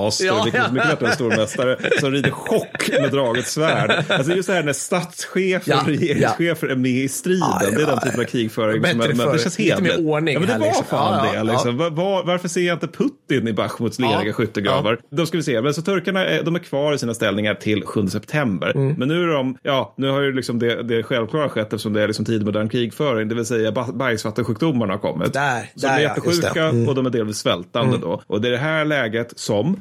grandmaster, 0.03 0.25
Ja, 0.25 0.43
vilket 0.43 0.71
mycket 0.73 0.89
bättre 0.89 1.07
än 1.07 1.13
stormästare, 1.15 1.77
som 1.99 2.11
rider 2.11 2.31
chock 2.31 2.89
med 3.01 3.11
draget 3.11 3.47
svärd. 3.47 4.03
Alltså 4.09 4.31
just 4.35 4.47
det 4.49 4.53
här 4.55 4.63
när 4.63 4.73
statschefer 4.73 5.71
Ja, 5.71 5.81
och 5.81 5.87
regeringschefer 5.87 6.67
är 6.67 6.75
med 6.75 6.91
i 6.91 7.09
striden, 7.09 7.39
Ja, 7.61 7.61
det 7.69 7.75
det 7.75 7.81
är 7.81 7.87
den 7.87 7.99
typen 7.99 8.19
av 8.19 8.23
krigföring 8.25 8.81
Bättre 8.81 8.91
som 8.91 9.01
är, 9.01 9.15
men 9.25 9.33
det 9.33 9.39
känns 9.39 9.59
Lite 9.59 9.81
mer 9.81 9.89
hedligt. 9.89 10.07
ordning 10.09 10.33
ja, 10.33 10.39
men 10.39 10.47
det 10.47 10.53
här, 10.53 10.59
var 10.59 10.67
liksom. 10.67 10.85
fan 10.85 11.25
Ja, 11.27 11.35
ja, 11.35 11.43
det. 11.43 11.51
Liksom. 11.51 11.77
Var, 11.77 11.89
var, 11.89 12.23
varför 12.23 12.47
ser 12.47 12.61
jag 12.61 12.75
inte 12.75 12.87
Putin 12.87 13.47
i 13.47 13.53
Bachmuts 13.53 13.99
leriga 13.99 14.23
Ja, 14.25 14.33
skyttegravar? 14.33 14.99
Då 15.11 15.25
ska 15.25 15.37
vi 15.37 15.43
se, 15.43 15.61
men 15.61 15.73
så 15.73 15.81
turkarna 15.81 16.25
är, 16.25 16.43
de 16.43 16.55
är 16.55 16.59
kvar 16.59 16.93
i 16.93 16.97
sina 16.97 17.13
ställningar 17.13 17.53
till 17.55 17.85
7 17.85 18.07
september. 18.07 18.71
Mm. 18.75 18.93
Men 18.97 19.07
nu 19.07 19.23
är 19.23 19.27
de, 19.27 19.57
ja, 19.63 19.93
nu 19.97 20.09
har 20.09 20.21
ju 20.21 20.33
liksom 20.33 20.59
det, 20.59 20.83
det 20.83 21.03
självklara 21.03 21.49
skett 21.49 21.65
eftersom 21.73 21.93
det 21.93 22.01
är 22.01 22.07
liksom 22.07 22.25
tid 22.25 22.45
modern 22.45 22.69
krigföring, 22.69 23.27
det 23.27 23.35
vill 23.35 23.45
säga 23.45 23.71
ba- 23.71 23.91
bajsvattensjukdomarna 23.93 24.93
har 24.93 24.99
kommit. 24.99 25.33
Där, 25.33 25.69
Så 25.75 25.87
där 25.87 25.93
de 25.95 25.99
är 25.99 26.03
ja, 26.03 26.09
jättesjuka. 26.15 26.63
Mm. 26.63 26.89
och 26.89 26.95
de 26.95 27.05
är 27.05 27.09
delvis 27.09 27.37
svältande 27.37 27.97
då. 28.01 28.21
Och 28.27 28.41
det 28.41 28.47
är 28.47 28.51
det 28.51 28.57
här 28.57 28.85
läget 28.85 29.33
som 29.39 29.79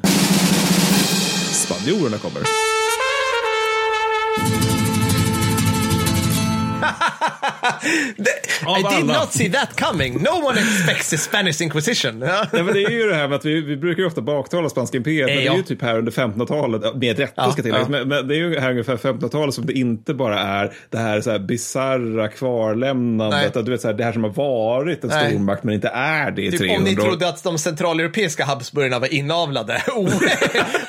spanjorerna 1.63 2.17
kommer. 2.17 2.43
I 7.63 8.75
did 8.75 8.85
alla. 8.85 9.19
not 9.19 9.33
see 9.33 9.49
that 9.49 9.75
coming. 9.79 10.13
No 10.23 10.45
one 10.45 10.59
expects 10.59 11.09
the 11.09 11.17
Spanish 11.17 11.61
Inquisition. 11.61 12.21
Ja. 12.21 12.45
Ja, 12.51 12.63
men 12.63 12.73
det 12.73 12.83
är 12.83 12.89
ju 12.89 13.07
det 13.07 13.15
här 13.15 13.27
med 13.27 13.35
att 13.35 13.45
vi, 13.45 13.61
vi 13.61 13.77
brukar 13.77 14.01
ju 14.01 14.07
ofta 14.07 14.21
baktala 14.21 14.69
spanska 14.69 14.97
imperiet, 14.97 15.27
men 15.27 15.35
det 15.35 15.41
är 15.43 15.45
ja. 15.45 15.55
ju 15.55 15.63
typ 15.63 15.81
här 15.81 15.97
under 15.97 16.11
1500-talet, 16.11 16.81
ja, 16.83 16.93
med 16.93 17.19
rätta 17.19 17.33
Ja, 17.35 17.51
ska 17.51 17.61
tilläggas, 17.61 17.87
ja. 17.91 17.97
men, 17.97 18.07
men 18.07 18.27
det 18.27 18.35
är 18.35 18.37
ju 18.37 18.59
här 18.59 18.71
ungefär 18.71 18.97
1500-talet 18.97 19.55
som 19.55 19.65
det 19.65 19.73
inte 19.73 20.13
bara 20.13 20.39
är 20.39 20.73
det 20.89 20.97
här, 20.97 21.21
så 21.21 21.31
här 21.31 21.39
bisarra 21.39 22.27
kvarlämnandet, 22.27 23.39
Nej. 23.39 23.59
att 23.59 23.65
du 23.65 23.71
vet 23.71 23.81
så 23.81 23.87
här, 23.87 23.95
det 23.95 24.03
här 24.03 24.11
som 24.11 24.23
har 24.23 24.31
varit 24.31 25.03
en 25.03 25.09
stormakt 25.09 25.63
men 25.63 25.73
inte 25.73 25.87
är 25.87 26.31
det 26.31 26.41
i 26.41 26.51
Typ 26.51 26.59
300 26.59 26.77
om 26.77 26.83
ni 26.83 26.95
trodde 26.95 27.29
att 27.29 27.43
de 27.43 27.57
centraleuropeiska 27.57 28.45
Habsburgarna 28.45 28.99
var 28.99 29.13
inavlade. 29.13 29.83
Oh, 29.93 30.09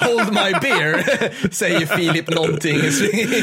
hold 0.00 0.28
my 0.28 0.52
beer, 0.62 1.04
säger 1.50 1.87
Filip 1.87 2.31
någonting 2.31 2.76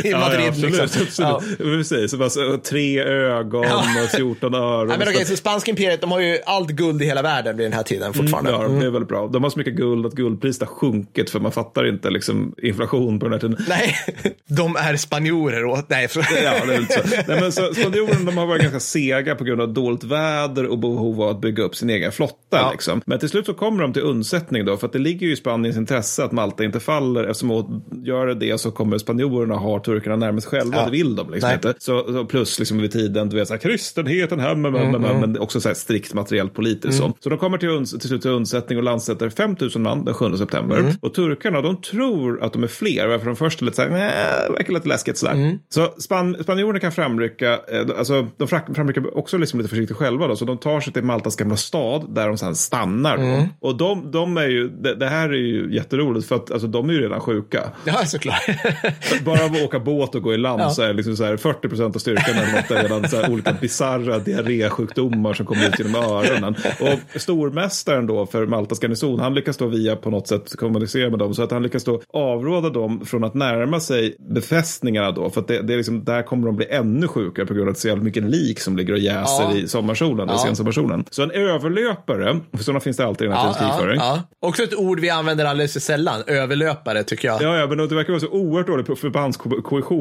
i 0.03 0.13
Madrid. 0.13 0.47
absolut. 0.47 0.61
liksom. 0.61 0.83
absolut. 0.83 1.19
Ja. 1.19 1.41
Precis, 1.57 2.11
så 2.11 2.17
bara, 2.17 2.29
så, 2.29 2.57
tre 2.57 3.03
ögon 3.21 3.65
och 4.03 4.09
14 4.15 4.53
öron. 4.55 4.87
Nej, 4.87 4.97
men 4.97 5.07
okej, 5.07 5.25
så- 5.25 5.35
spanska 5.37 5.71
imperiet, 5.71 6.01
de 6.01 6.11
har 6.11 6.19
ju 6.19 6.37
allt 6.45 6.69
guld 6.69 7.01
i 7.01 7.05
hela 7.05 7.21
världen 7.21 7.57
vid 7.57 7.65
den 7.65 7.73
här 7.73 7.83
tiden 7.83 8.13
fortfarande. 8.13 8.51
Ja, 8.51 8.67
det 8.67 8.85
är 8.85 8.89
väldigt 8.89 9.09
bra. 9.09 9.27
De 9.27 9.43
har 9.43 9.49
så 9.49 9.59
mycket 9.59 9.73
guld 9.75 10.05
att 10.05 10.13
guldpriset 10.13 10.67
har 10.67 10.75
sjunkit 10.75 11.29
för 11.29 11.39
man 11.39 11.51
fattar 11.51 11.89
inte 11.89 12.09
liksom 12.09 12.55
inflation 12.63 13.19
på 13.19 13.25
den 13.25 13.33
här 13.33 13.39
tiden. 13.39 13.57
Nej, 13.69 13.95
de 14.47 14.75
är 14.75 14.95
spanjorer. 14.95 15.65
Och, 15.65 15.77
nej, 15.87 16.07
för... 16.07 16.19
Ja, 16.43 16.65
det 16.65 16.75
är 16.75 16.81
så. 16.81 17.23
Nej, 17.31 17.41
men 17.41 17.51
så 17.51 17.73
spanjorerna 17.73 18.25
de 18.25 18.37
har 18.37 18.45
varit 18.45 18.61
ganska 18.61 18.79
sega 18.79 19.35
på 19.35 19.43
grund 19.43 19.61
av 19.61 19.73
dåligt 19.73 20.03
väder 20.03 20.65
och 20.65 20.77
behov 20.79 21.21
av 21.21 21.29
att 21.29 21.41
bygga 21.41 21.63
upp 21.63 21.75
sin 21.75 21.89
egen 21.89 22.11
flotta. 22.11 22.35
Ja. 22.49 22.71
Liksom. 22.71 23.01
Men 23.05 23.19
till 23.19 23.29
slut 23.29 23.45
så 23.45 23.53
kommer 23.53 23.81
de 23.81 23.93
till 23.93 24.01
undsättning 24.01 24.65
då, 24.65 24.77
för 24.77 24.87
att 24.87 24.93
det 24.93 24.99
ligger 24.99 25.27
ju 25.27 25.33
i 25.33 25.35
Spaniens 25.35 25.77
intresse 25.77 26.23
att 26.23 26.31
Malta 26.31 26.63
inte 26.63 26.79
faller. 26.79 27.23
Eftersom 27.23 27.51
att 27.51 27.67
gör 28.07 28.27
det 28.27 28.57
så 28.61 28.71
kommer 28.71 28.97
spanjorerna 28.97 29.55
ha 29.55 29.79
turkarna 29.79 30.15
närmast 30.15 30.47
själva, 30.47 30.77
Ja. 30.77 30.85
det 30.85 30.91
vill 30.91 31.15
de 31.15 31.31
liksom 31.31 31.47
Nej. 31.47 31.55
inte. 31.55 31.73
Så, 31.77 32.03
så 32.13 32.25
plus 32.25 32.59
liksom 32.59 32.77
vid 32.81 32.91
tiden, 33.13 33.29
du 33.29 33.35
vet, 33.37 33.47
så 33.47 33.53
här, 33.53 33.61
kristenheten, 33.61 34.39
hem, 34.39 34.65
hem, 34.65 34.73
hem, 34.75 35.03
hem, 35.03 35.19
men 35.19 35.39
också 35.39 35.61
så 35.61 35.69
här, 35.69 35.75
strikt 35.75 36.13
materiellt 36.13 36.53
politiskt. 36.53 36.97
Så. 36.97 37.13
så 37.19 37.29
de 37.29 37.37
kommer 37.37 37.57
till, 37.57 37.99
till 37.99 38.09
slut 38.09 38.21
till 38.21 38.31
undsättning 38.31 38.77
och 38.77 38.83
landsätter 38.83 39.29
5 39.29 39.55
000 39.59 39.69
man 39.77 40.05
den 40.05 40.13
7 40.13 40.37
september. 40.37 40.77
Och 41.01 41.13
turkarna, 41.13 41.61
de 41.61 41.81
tror 41.81 42.43
att 42.43 42.53
de 42.53 42.63
är 42.63 42.67
fler, 42.67 43.07
varför 43.07 43.25
de 43.25 43.35
först 43.35 43.61
är 43.61 43.65
lite 43.65 43.75
så 43.75 43.81
här, 43.81 43.89
nej, 43.89 44.11
verkar 44.57 44.73
lite 44.73 44.87
läskigt 44.87 45.17
sådär. 45.17 45.57
Så 45.69 45.85
span, 45.97 46.37
spanjorerna 46.43 46.79
kan 46.79 46.91
framrycka, 46.91 47.53
eh, 47.53 47.85
alltså 47.97 48.27
de 48.37 48.47
fram- 48.47 48.75
framrycker 48.75 49.17
också 49.17 49.37
liksom 49.37 49.59
lite 49.59 49.69
försiktigt 49.69 49.97
själva 49.97 50.27
då, 50.27 50.35
så 50.35 50.45
de 50.45 50.57
tar 50.57 50.79
sig 50.79 50.93
till 50.93 51.03
Maltas 51.03 51.35
gamla 51.35 51.55
stad 51.57 52.15
där 52.15 52.27
de 52.27 52.37
sen 52.37 52.55
stannar. 52.55 53.17
Då. 53.17 53.67
Och 53.67 53.77
de, 53.77 54.11
de 54.11 54.37
är 54.37 54.47
ju, 54.47 54.67
det, 54.69 54.95
det 54.95 55.07
här 55.07 55.29
är 55.29 55.33
ju 55.37 55.75
jätteroligt 55.75 56.27
för 56.27 56.35
att 56.35 56.51
alltså, 56.51 56.67
de 56.67 56.89
är 56.89 56.93
ju 56.93 57.01
redan 57.01 57.19
sjuka. 57.21 57.63
Ja, 57.85 58.05
såklart. 58.05 58.45
Bara 59.25 59.45
av 59.45 59.51
att 59.51 59.61
åka 59.63 59.79
båt 59.79 60.15
och 60.15 60.21
gå 60.21 60.33
i 60.33 60.37
land 60.37 60.61
Ja. 60.61 60.69
så 60.69 60.81
är 60.81 60.93
liksom 60.93 61.15
så 61.17 61.23
här 61.23 61.37
40 61.37 61.69
procent 61.69 61.95
av 61.95 61.99
styrkan 61.99 62.35
är 62.35 62.81
redan 62.83 63.00
så 63.09 63.15
här 63.17 63.31
olika 63.31 63.53
bisarra 63.61 64.19
diarrésjukdomar 64.19 65.33
som 65.33 65.45
kommer 65.45 65.67
ut 65.67 65.79
genom 65.79 65.95
öronen. 65.95 66.55
Och 66.79 67.21
stormästaren 67.21 68.07
då 68.07 68.25
för 68.25 68.45
Maltas 68.45 68.79
garnison, 68.83 69.19
han 69.19 69.33
lyckas 69.33 69.57
då 69.57 69.67
via 69.67 69.95
på 69.95 70.09
något 70.09 70.27
sätt 70.27 70.55
kommunicera 70.57 71.09
med 71.09 71.19
dem 71.19 71.33
så 71.33 71.43
att 71.43 71.51
han 71.51 71.63
lyckas 71.63 71.83
då 71.83 72.01
avråda 72.13 72.69
dem 72.69 73.05
från 73.05 73.23
att 73.23 73.33
närma 73.33 73.79
sig 73.79 74.15
befästningarna 74.19 75.11
då. 75.11 75.29
För 75.29 75.41
att 75.41 75.47
det, 75.47 75.61
det 75.61 75.73
är 75.73 75.77
liksom, 75.77 76.03
där 76.03 76.23
kommer 76.23 76.45
de 76.45 76.55
bli 76.55 76.65
ännu 76.69 77.07
sjukare 77.07 77.45
på 77.45 77.53
grund 77.53 77.67
av 77.67 77.71
att 77.71 77.75
det 77.75 77.79
är 77.79 77.81
så 77.81 77.87
jävla 77.87 78.03
mycket 78.03 78.23
lik 78.23 78.59
som 78.59 78.77
ligger 78.77 78.93
och 78.93 78.99
jäser 78.99 79.43
Ja. 79.43 79.53
i 79.55 79.67
sommarsolen, 79.67 80.27
ja. 80.29 80.37
Sensommarsolen. 80.37 81.05
Så 81.09 81.23
en 81.23 81.31
överlöpare, 81.31 82.39
för 82.57 82.63
sådana 82.63 82.79
finns 82.79 82.97
det 82.97 83.05
alltid 83.05 83.25
i 83.25 83.27
den 83.29 83.37
här 83.37 83.47
Ja, 83.47 83.53
tidens 83.53 83.99
ja, 84.01 84.23
ja. 84.39 84.47
Också 84.47 84.63
ett 84.63 84.75
ord 84.75 84.99
vi 84.99 85.09
använder 85.09 85.45
alldeles 85.45 85.73
för 85.73 85.79
sällan. 85.79 86.21
Överlöpare, 86.27 87.03
tycker 87.03 87.27
jag. 87.27 87.41
Ja, 87.41 87.57
ja, 87.57 87.67
men 87.67 87.77
det 87.77 87.95
verkar 87.95 88.13
vara 88.13 88.19
så 88.19 88.27
oerhört 88.29 88.67
dålig 88.67 88.85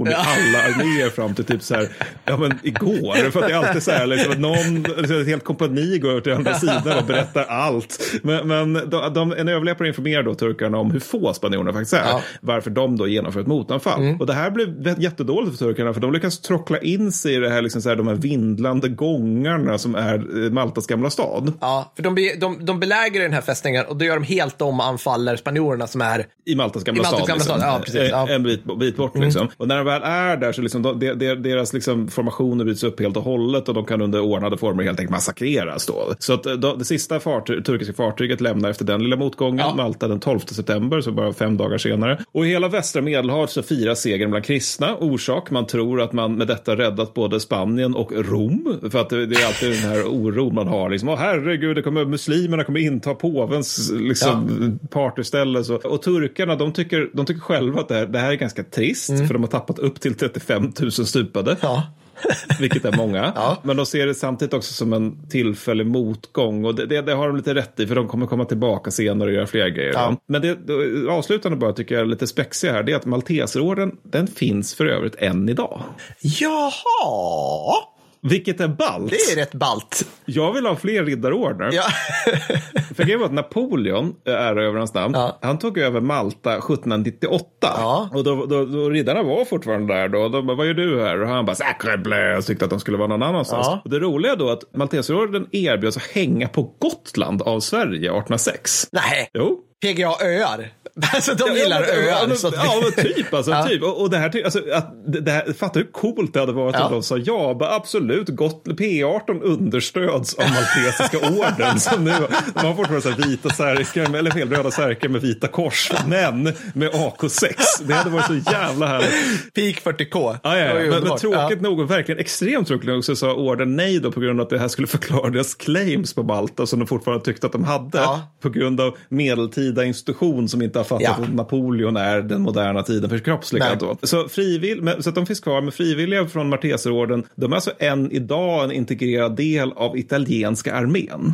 i 0.08 0.10
Ja. 0.10 0.16
alla 0.18 0.64
arméer 0.64 1.08
fram 1.10 1.34
till 1.34 1.44
typ 1.44 1.62
så 1.62 1.74
här, 1.74 1.88
ja 2.24 2.36
men 2.36 2.58
igår. 2.62 2.89
För 3.32 3.40
att 3.40 3.48
det 3.48 3.54
är 3.54 3.66
alltid 3.66 3.82
så 3.82 3.90
här, 3.90 4.06
liksom, 4.06 4.32
att 4.32 4.38
någon, 4.38 4.82
liksom, 4.82 5.20
ett 5.20 5.26
helt 5.26 5.44
kompani 5.44 5.98
går 5.98 6.10
över 6.10 6.20
till 6.20 6.32
andra 6.32 6.54
sidan 6.58 6.98
och 6.98 7.04
berättar 7.04 7.44
allt. 7.44 8.00
Men, 8.22 8.48
men 8.48 8.72
de, 8.90 9.12
de, 9.14 9.32
en 9.32 9.48
överlöpare 9.48 9.88
informerar 9.88 10.22
då 10.22 10.34
turkarna 10.34 10.78
om 10.78 10.90
hur 10.90 11.00
få 11.00 11.34
spanjorerna 11.34 11.72
faktiskt 11.72 11.92
är. 11.92 12.04
Ja. 12.04 12.10
Mm. 12.10 12.22
Varför 12.40 12.70
de 12.70 12.96
då 12.96 13.06
genomför 13.06 13.40
ett 13.40 13.46
motanfall. 13.46 14.16
Och 14.20 14.26
det 14.26 14.34
här 14.34 14.50
blev 14.50 15.00
jättedåligt 15.00 15.58
för 15.58 15.64
turkarna, 15.66 15.94
för 15.94 16.00
de 16.00 16.12
lyckas 16.12 16.40
trockla 16.40 16.78
in 16.78 17.12
sig 17.12 17.34
i 17.34 17.36
det 17.36 17.50
här, 17.50 17.62
liksom 17.62 17.82
så 17.82 17.88
här, 17.88 17.96
de 17.96 18.08
här 18.08 18.14
vindlande 18.14 18.88
gångarna 18.88 19.78
som 19.78 19.94
är 19.94 20.44
eh, 20.44 20.50
Maltas 20.50 20.86
gamla 20.86 21.10
stad. 21.10 21.52
Ja, 21.60 21.92
för 21.96 22.02
de, 22.02 22.14
be, 22.14 22.36
de, 22.36 22.64
de 22.64 22.80
belägrar 22.80 23.22
den 23.22 23.32
här 23.32 23.40
fästningen 23.40 23.84
och 23.86 23.96
då 23.96 24.04
gör 24.04 24.14
de 24.14 24.24
helt 24.24 24.62
om 24.62 24.80
anfaller 24.80 25.36
spanjorerna 25.36 25.86
som 25.86 26.00
är... 26.00 26.26
I 26.46 26.54
Maltas 26.54 26.84
gamla 26.84 27.00
I 27.00 27.02
Maltas 27.02 27.18
stad. 27.18 27.28
gamla 27.28 27.34
liksom. 27.34 27.58
stad, 27.58 27.68
ja, 27.68 27.80
precis, 27.84 28.10
ja. 28.10 28.28
En 28.28 28.42
bit, 28.42 28.78
bit 28.78 28.96
bort 28.96 29.18
liksom. 29.18 29.48
Och 29.56 29.68
när 29.68 29.76
de 29.76 29.86
väl 29.86 30.02
är 30.02 30.36
där 30.36 30.52
så 30.52 30.62
liksom, 30.62 30.82
de, 30.82 30.98
de, 30.98 31.34
deras 31.34 31.72
liksom 31.72 32.08
formationer 32.08 32.64
bryts 32.70 32.84
upp 32.84 33.00
helt 33.00 33.16
och 33.16 33.22
hållet 33.22 33.68
och 33.68 33.74
de 33.74 33.84
kan 33.84 34.02
under 34.02 34.20
ordnade 34.20 34.58
former 34.58 34.84
helt 34.84 35.00
enkelt 35.00 35.10
massakreras 35.10 35.86
då. 35.86 36.14
Så 36.18 36.32
att 36.32 36.42
då, 36.42 36.74
det 36.74 36.84
sista 36.84 37.20
fartyg, 37.20 37.64
turkiska 37.64 37.94
fartyget 37.94 38.40
lämnar 38.40 38.70
efter 38.70 38.84
den 38.84 39.02
lilla 39.02 39.16
motgången 39.16 39.58
Ja. 39.58 39.74
Malta 39.74 40.08
den 40.08 40.20
12 40.20 40.38
september, 40.38 41.00
så 41.00 41.12
bara 41.12 41.32
fem 41.32 41.56
dagar 41.56 41.78
senare. 41.78 42.18
Och 42.32 42.46
i 42.46 42.48
hela 42.48 42.68
västra 42.68 43.02
Medelhavet 43.02 43.50
så 43.50 43.62
firas 43.62 44.00
segern 44.00 44.30
bland 44.30 44.44
kristna. 44.44 44.96
Orsak, 44.96 45.50
man 45.50 45.66
tror 45.66 46.00
att 46.00 46.12
man 46.12 46.34
med 46.34 46.46
detta 46.46 46.76
räddat 46.76 47.14
både 47.14 47.40
Spanien 47.40 47.94
och 47.94 48.12
Rom. 48.12 48.78
För 48.90 49.00
att 49.00 49.10
det, 49.10 49.26
det 49.26 49.36
är 49.36 49.46
alltid 49.46 49.70
den 49.70 49.90
här 49.90 50.04
oron 50.06 50.54
man 50.54 50.68
har. 50.68 50.90
Liksom, 50.90 51.08
herregud, 51.08 51.76
det 51.76 51.82
kommer, 51.82 52.04
muslimerna 52.04 52.64
kommer 52.64 52.80
inta 52.80 53.14
påvens 53.14 53.92
liksom, 53.94 54.78
partyställe. 54.90 55.64
Så. 55.64 55.74
Och 55.74 56.02
turkarna, 56.02 56.56
de 56.56 56.72
tycker, 56.72 57.10
de 57.12 57.26
tycker 57.26 57.40
själva 57.40 57.80
att 57.80 57.88
det 57.88 57.94
här, 57.94 58.06
det 58.06 58.18
här 58.18 58.30
är 58.30 58.36
ganska 58.36 58.62
trist. 58.62 59.08
För 59.08 59.32
de 59.34 59.42
har 59.42 59.50
tappat 59.50 59.78
upp 59.78 60.00
till 60.00 60.14
35 60.14 60.72
000 60.80 60.92
stupade. 60.92 61.56
Ja. 61.60 61.82
Vilket 62.60 62.84
är 62.84 62.96
många. 62.96 63.32
Ja. 63.34 63.56
Men 63.62 63.76
de 63.76 63.86
ser 63.86 64.06
det 64.06 64.14
samtidigt 64.14 64.54
också 64.54 64.74
som 64.74 64.92
en 64.92 65.28
tillfällig 65.28 65.86
motgång. 65.86 66.64
Och 66.64 66.74
det, 66.74 66.86
det, 66.86 67.02
det 67.02 67.14
har 67.14 67.26
de 67.26 67.36
lite 67.36 67.54
rätt 67.54 67.80
i, 67.80 67.86
för 67.86 67.94
de 67.94 68.08
kommer 68.08 68.26
komma 68.26 68.44
tillbaka 68.44 68.90
senare 68.90 69.28
och 69.28 69.34
göra 69.34 69.46
fler 69.46 69.68
grejer. 69.68 69.92
Ja. 69.92 70.16
Men 70.26 70.42
det, 70.42 70.54
det 70.54 71.10
avslutande 71.12 71.56
bara 71.58 71.72
tycker 71.72 71.94
jag 71.94 72.02
är 72.02 72.06
lite 72.06 72.26
spexiga 72.26 72.72
här, 72.72 72.82
det 72.82 72.92
är 72.92 72.96
att 72.96 73.06
Malteserorden, 73.06 73.96
den 74.02 74.26
finns 74.26 74.74
för 74.74 74.86
övrigt 74.86 75.14
än 75.14 75.48
idag. 75.48 75.82
Jaha! 76.20 77.74
Vilket 78.22 78.60
är 78.60 78.68
ballt. 78.68 79.10
Det 79.10 79.32
är 79.32 79.36
rätt 79.36 79.54
ballt. 79.54 80.06
Jag 80.24 80.52
vill 80.52 80.66
ha 80.66 80.76
fler 80.76 81.04
riddarordnar. 81.04 81.70
Ja. 81.72 81.82
För 82.96 83.02
grejen 83.04 83.18
var 83.20 83.26
att 83.26 83.32
Napoleon, 83.32 84.14
eh, 84.26 84.34
ära 84.34 84.64
över 84.64 84.78
hans 84.78 84.94
namn, 84.94 85.14
Ja. 85.14 85.38
han 85.42 85.58
tog 85.58 85.78
över 85.78 86.00
Malta 86.00 86.50
1798. 86.56 87.46
Ja. 87.60 88.08
Och 88.14 88.24
då, 88.24 88.46
då, 88.46 88.64
då 88.64 88.90
riddarna 88.90 89.22
var 89.22 89.44
fortfarande 89.44 89.94
där 89.94 90.08
då. 90.08 90.28
De 90.28 90.46
bara, 90.46 90.56
vad 90.56 90.66
gör 90.66 90.74
du 90.74 91.00
här? 91.02 91.22
Och 91.22 91.28
han 91.28 91.44
bara, 91.46 91.56
sacre 91.56 91.98
bleu, 91.98 92.36
och 92.36 92.44
tyckte 92.44 92.64
att 92.64 92.70
de 92.70 92.80
skulle 92.80 92.96
vara 92.98 93.08
någon 93.08 93.22
annanstans. 93.22 93.66
Ja. 93.66 93.80
Och 93.84 93.90
det 93.90 93.98
roliga 93.98 94.36
då 94.36 94.50
att 94.50 94.74
Malteserorden 94.76 95.46
erbjöds 95.52 95.96
att 95.96 96.02
hänga 96.06 96.48
på 96.48 96.74
Gotland 96.78 97.42
av 97.42 97.60
Sverige 97.60 97.96
1806. 98.10 98.86
Nej, 98.92 99.30
Jo. 99.34 99.58
PGA 99.82 100.12
öar. 100.26 100.68
Alltså 101.14 101.34
de 101.34 101.54
gillar 101.54 101.82
ja, 101.82 101.88
öar. 101.88 102.02
Ja, 102.06 102.26
men, 102.28 102.36
ja, 102.54 102.80
men 102.82 103.04
typ. 103.04 103.34
Alltså, 103.34 103.50
Ja. 103.60 103.66
typ. 103.66 103.82
Och, 103.82 104.00
och 104.00 104.10
det 104.10 104.18
här, 104.18 104.44
alltså, 104.44 104.62
att, 104.72 104.94
det, 105.24 105.30
här, 105.30 105.52
fatta 105.52 105.78
hur 105.78 105.92
coolt 105.92 106.34
det 106.34 106.40
hade 106.40 106.52
varit 106.52 106.74
Ja. 106.78 106.86
om 106.86 106.92
de 106.92 107.02
sa 107.02 107.16
ja, 107.16 107.58
absolut, 107.60 108.28
gott, 108.28 108.64
P18 108.66 109.42
understöds 109.42 110.34
av 110.34 110.44
Maltesiska 110.50 111.18
orden. 111.30 111.80
Som 111.80 112.04
nu, 112.04 112.12
de 112.54 112.66
har 112.66 112.74
fortfarande 112.74 113.02
så 113.02 113.28
vita 113.28 113.50
särkar, 113.50 114.16
eller 114.16 114.30
fel, 114.30 114.50
röda 114.50 114.70
särkar 114.70 115.08
med 115.08 115.20
vita 115.20 115.48
kors, 115.48 115.92
men 116.06 116.42
med 116.74 116.90
AK6. 116.90 117.54
Det 117.84 117.94
hade 117.94 118.10
varit 118.10 118.26
så 118.26 118.52
jävla 118.52 118.86
härligt. 118.86 119.54
Peak 119.54 119.96
40K. 119.98 120.36
Ja, 120.42 120.58
ja, 120.58 120.74
Men, 120.74 120.88
men 121.04 121.18
tråkigt 121.18 121.60
nog, 121.60 121.88
verkligen 121.88 122.18
extremt 122.20 122.68
tråkigt 122.68 122.88
nog, 122.88 123.04
så 123.04 123.16
sa 123.16 123.34
orden 123.34 123.76
nej 123.76 124.00
då 124.00 124.12
på 124.12 124.20
grund 124.20 124.40
av 124.40 124.44
att 124.44 124.50
det 124.50 124.58
här 124.58 124.68
skulle 124.68 124.86
förklara 124.86 125.30
deras 125.30 125.54
claims 125.54 126.14
på 126.14 126.22
Malta 126.22 126.66
som 126.66 126.78
de 126.78 126.86
fortfarande 126.88 127.24
tyckte 127.24 127.46
att 127.46 127.52
de 127.52 127.64
hade. 127.64 128.00
På 128.42 128.48
grund 128.48 128.80
av 128.80 128.96
medeltida 129.08 129.84
institution 129.84 130.48
som 130.48 130.62
inte 130.62 130.78
har 130.78 130.84
fattat 130.98 131.16
Ja. 131.18 131.24
att 131.24 131.34
Napoleon 131.34 131.96
är 131.96 132.20
den 132.22 132.42
moderna 132.42 132.82
tiden 132.82 133.10
förkroppsligad. 133.10 133.98
Så, 134.02 134.28
frivill, 134.28 134.82
men, 134.82 135.02
så 135.02 135.08
att 135.08 135.14
de 135.14 135.26
finns 135.26 135.40
kvar 135.40 135.60
med 135.60 135.74
frivilliga 135.74 136.26
från 136.26 136.48
Malteserorden. 136.48 137.24
De 137.34 137.52
är 137.52 137.56
alltså 137.56 137.72
än 137.78 138.12
idag 138.12 138.64
en 138.64 138.72
integrerad 138.72 139.36
del 139.36 139.72
av 139.72 139.96
italienska 139.98 140.74
armén. 140.74 141.32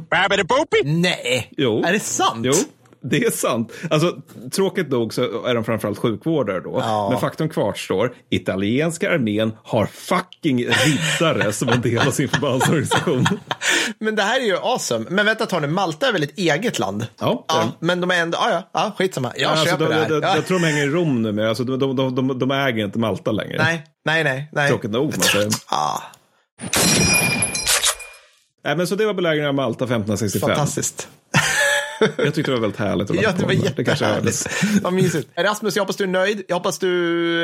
Nej, 0.84 1.48
Jo. 1.56 1.82
är 1.86 1.92
det 1.92 2.00
sant? 2.00 2.40
Jo. 2.46 2.52
Det 3.10 3.24
är 3.24 3.30
sant. 3.30 3.72
Alltså, 3.90 4.16
tråkigt 4.52 4.88
nog 4.88 5.14
så 5.14 5.44
är 5.46 5.54
de 5.54 5.64
framförallt 5.64 5.98
sjukvårdare 5.98 6.60
då. 6.60 6.78
Ja. 6.80 7.08
Men 7.10 7.20
faktum 7.20 7.48
kvarstår. 7.48 8.14
Italienska 8.30 9.10
armén 9.10 9.52
har 9.62 9.86
fucking 9.86 10.66
riddare 10.66 11.52
som 11.52 11.68
en 11.68 11.80
del 11.80 11.98
av 11.98 12.10
sin 12.10 12.28
förbandsorganisation. 12.28 13.26
Men 13.98 14.16
det 14.16 14.22
här 14.22 14.40
är 14.40 14.44
ju 14.44 14.56
awesome. 14.56 15.06
Men 15.10 15.26
vänta 15.26 15.46
Tony, 15.46 15.66
Malta 15.66 16.08
är 16.08 16.12
väl 16.12 16.22
ett 16.22 16.38
eget 16.38 16.78
land? 16.78 17.06
Ja, 17.20 17.44
ja 17.48 17.72
men 17.80 18.00
de 18.00 18.10
är 18.10 18.22
ändå, 18.22 18.38
ja 18.40 18.50
ja, 18.50 18.70
ja 18.72 18.92
skitsamma. 18.98 19.32
Jag 19.36 19.50
alltså, 19.50 19.66
köper 19.66 19.84
de, 19.84 19.90
det 19.90 20.00
här. 20.00 20.08
de, 20.08 20.22
ja. 20.22 20.34
Jag 20.34 20.46
tror 20.46 20.58
de 20.58 20.66
hänger 20.66 20.84
i 20.84 20.90
Rom 20.90 21.22
nu, 21.22 21.32
men 21.32 21.48
alltså, 21.48 21.64
de, 21.64 21.96
de, 21.96 22.14
de, 22.14 22.38
de, 22.38 22.50
äger 22.50 22.84
inte 22.84 22.98
Malta 22.98 23.32
längre. 23.32 23.58
Nej, 23.58 23.84
nej, 24.04 24.24
nej. 24.24 24.48
nej. 24.52 24.68
Tråkigt 24.68 24.90
nog. 24.90 25.14
Ah, 25.66 26.00
Nej, 28.64 28.76
men 28.76 28.86
så 28.86 28.94
det 28.94 29.06
var 29.06 29.14
belägringen 29.14 29.48
av 29.48 29.54
Malta 29.54 29.84
1565. 29.84 30.48
fantastiskt. 30.48 31.08
Jag 32.00 32.34
tyckte 32.34 32.42
det 32.42 32.54
var 32.54 32.60
väldigt 32.60 32.80
härligt. 32.80 33.10
att 33.10 33.16
Ja, 33.22 33.32
det 33.36 33.42
var 33.42 33.48
Det 33.48 33.82
jättehärligt. 33.82 34.46
Vad 34.82 34.92
mysigt. 34.92 35.28
Rasmus, 35.36 35.76
jag 35.76 35.82
hoppas 35.82 35.96
du 35.96 36.04
är 36.04 36.08
nöjd. 36.08 36.42
Jag 36.48 36.56
hoppas 36.56 36.78
du, 36.78 36.90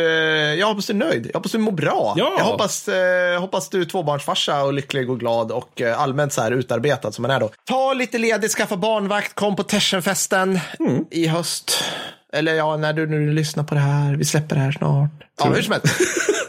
eh, 0.07 0.55
jag 0.55 0.67
hoppas 0.67 0.87
du 0.87 0.93
är 0.93 0.97
nöjd. 0.97 1.27
Jag 1.27 1.35
hoppas 1.35 1.53
du 1.53 1.59
mår 1.59 1.73
bra. 1.73 2.15
Ja. 2.17 2.35
Jag 2.39 2.45
hoppas, 2.45 2.89
eh, 2.89 3.41
hoppas 3.41 3.69
du 3.69 3.81
är 3.81 3.85
tvåbarnsfarsa 3.85 4.63
och 4.65 4.73
lycklig 4.73 5.11
och 5.11 5.21
glad 5.21 5.53
och 5.53 5.81
eh, 5.81 6.01
allmänt 6.01 6.33
så 6.33 6.41
här 6.43 6.51
utarbetad 6.53 7.13
som 7.13 7.23
man 7.23 7.31
är 7.31 7.41
då. 7.41 7.51
Ta 7.69 7.93
lite 7.93 8.19
ledigt, 8.19 8.53
skaffa 8.53 8.77
barnvakt, 8.77 9.35
kom 9.35 9.57
på 9.57 9.63
Tersenfesten 9.63 10.61
Mm. 10.81 11.05
i 11.11 11.27
höst. 11.27 11.85
Eller 12.33 12.55
ja, 12.55 12.77
när 12.77 12.93
du 12.93 13.07
nu 13.07 13.33
lyssnar 13.33 13.65
på 13.65 13.75
det 13.75 13.81
här. 13.81 14.15
Vi 14.17 14.25
släpper 14.25 14.57
det 14.57 14.63
här 14.63 14.73
snart. 14.73 15.11
Ja, 15.39 15.45
hur 15.45 15.63
som 15.63 15.73
helst. 15.73 15.87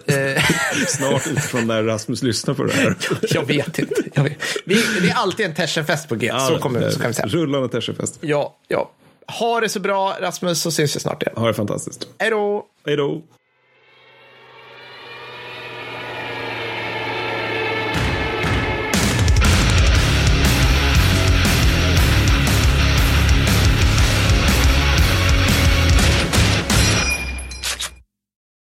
Eh, 0.06 0.44
Snart 0.88 1.28
utifrån 1.28 1.68
när 1.68 1.84
Rasmus 1.84 2.24
lyssnar 2.24 2.54
på 2.54 2.64
det 2.64 2.74
här. 2.74 2.96
jag 3.22 3.46
vet 3.46 3.80
inte. 3.80 3.96
Jag 4.14 4.24
vet. 4.24 4.38
Vi, 4.66 4.76
det 5.02 5.10
är 5.10 5.16
alltid 5.16 5.46
en 5.46 5.54
Tersenfest 5.54 6.10
på 6.10 6.16
G. 6.16 6.32
så, 6.50 6.58
kommer, 6.58 6.90
så 6.90 7.00
kan 7.00 7.08
vi 7.08 7.14
säga. 7.14 7.28
Rullande 7.28 7.70
Tersenfest. 7.70 8.18
Ja, 8.22 8.58
ja. 8.68 8.92
Ha 9.40 9.60
det 9.60 9.70
så 9.70 9.80
bra, 9.80 10.18
Rasmus, 10.22 10.62
så 10.62 10.72
syns 10.72 10.96
vi 10.96 11.00
snart 11.00 11.24
igen. 11.24 11.34
Ha 11.38 11.48
det 11.48 11.54
fantastiskt. 11.54 12.08
Hej 12.20 12.30
då! 12.30 12.66
Hej 12.86 12.96
då. 12.96 13.22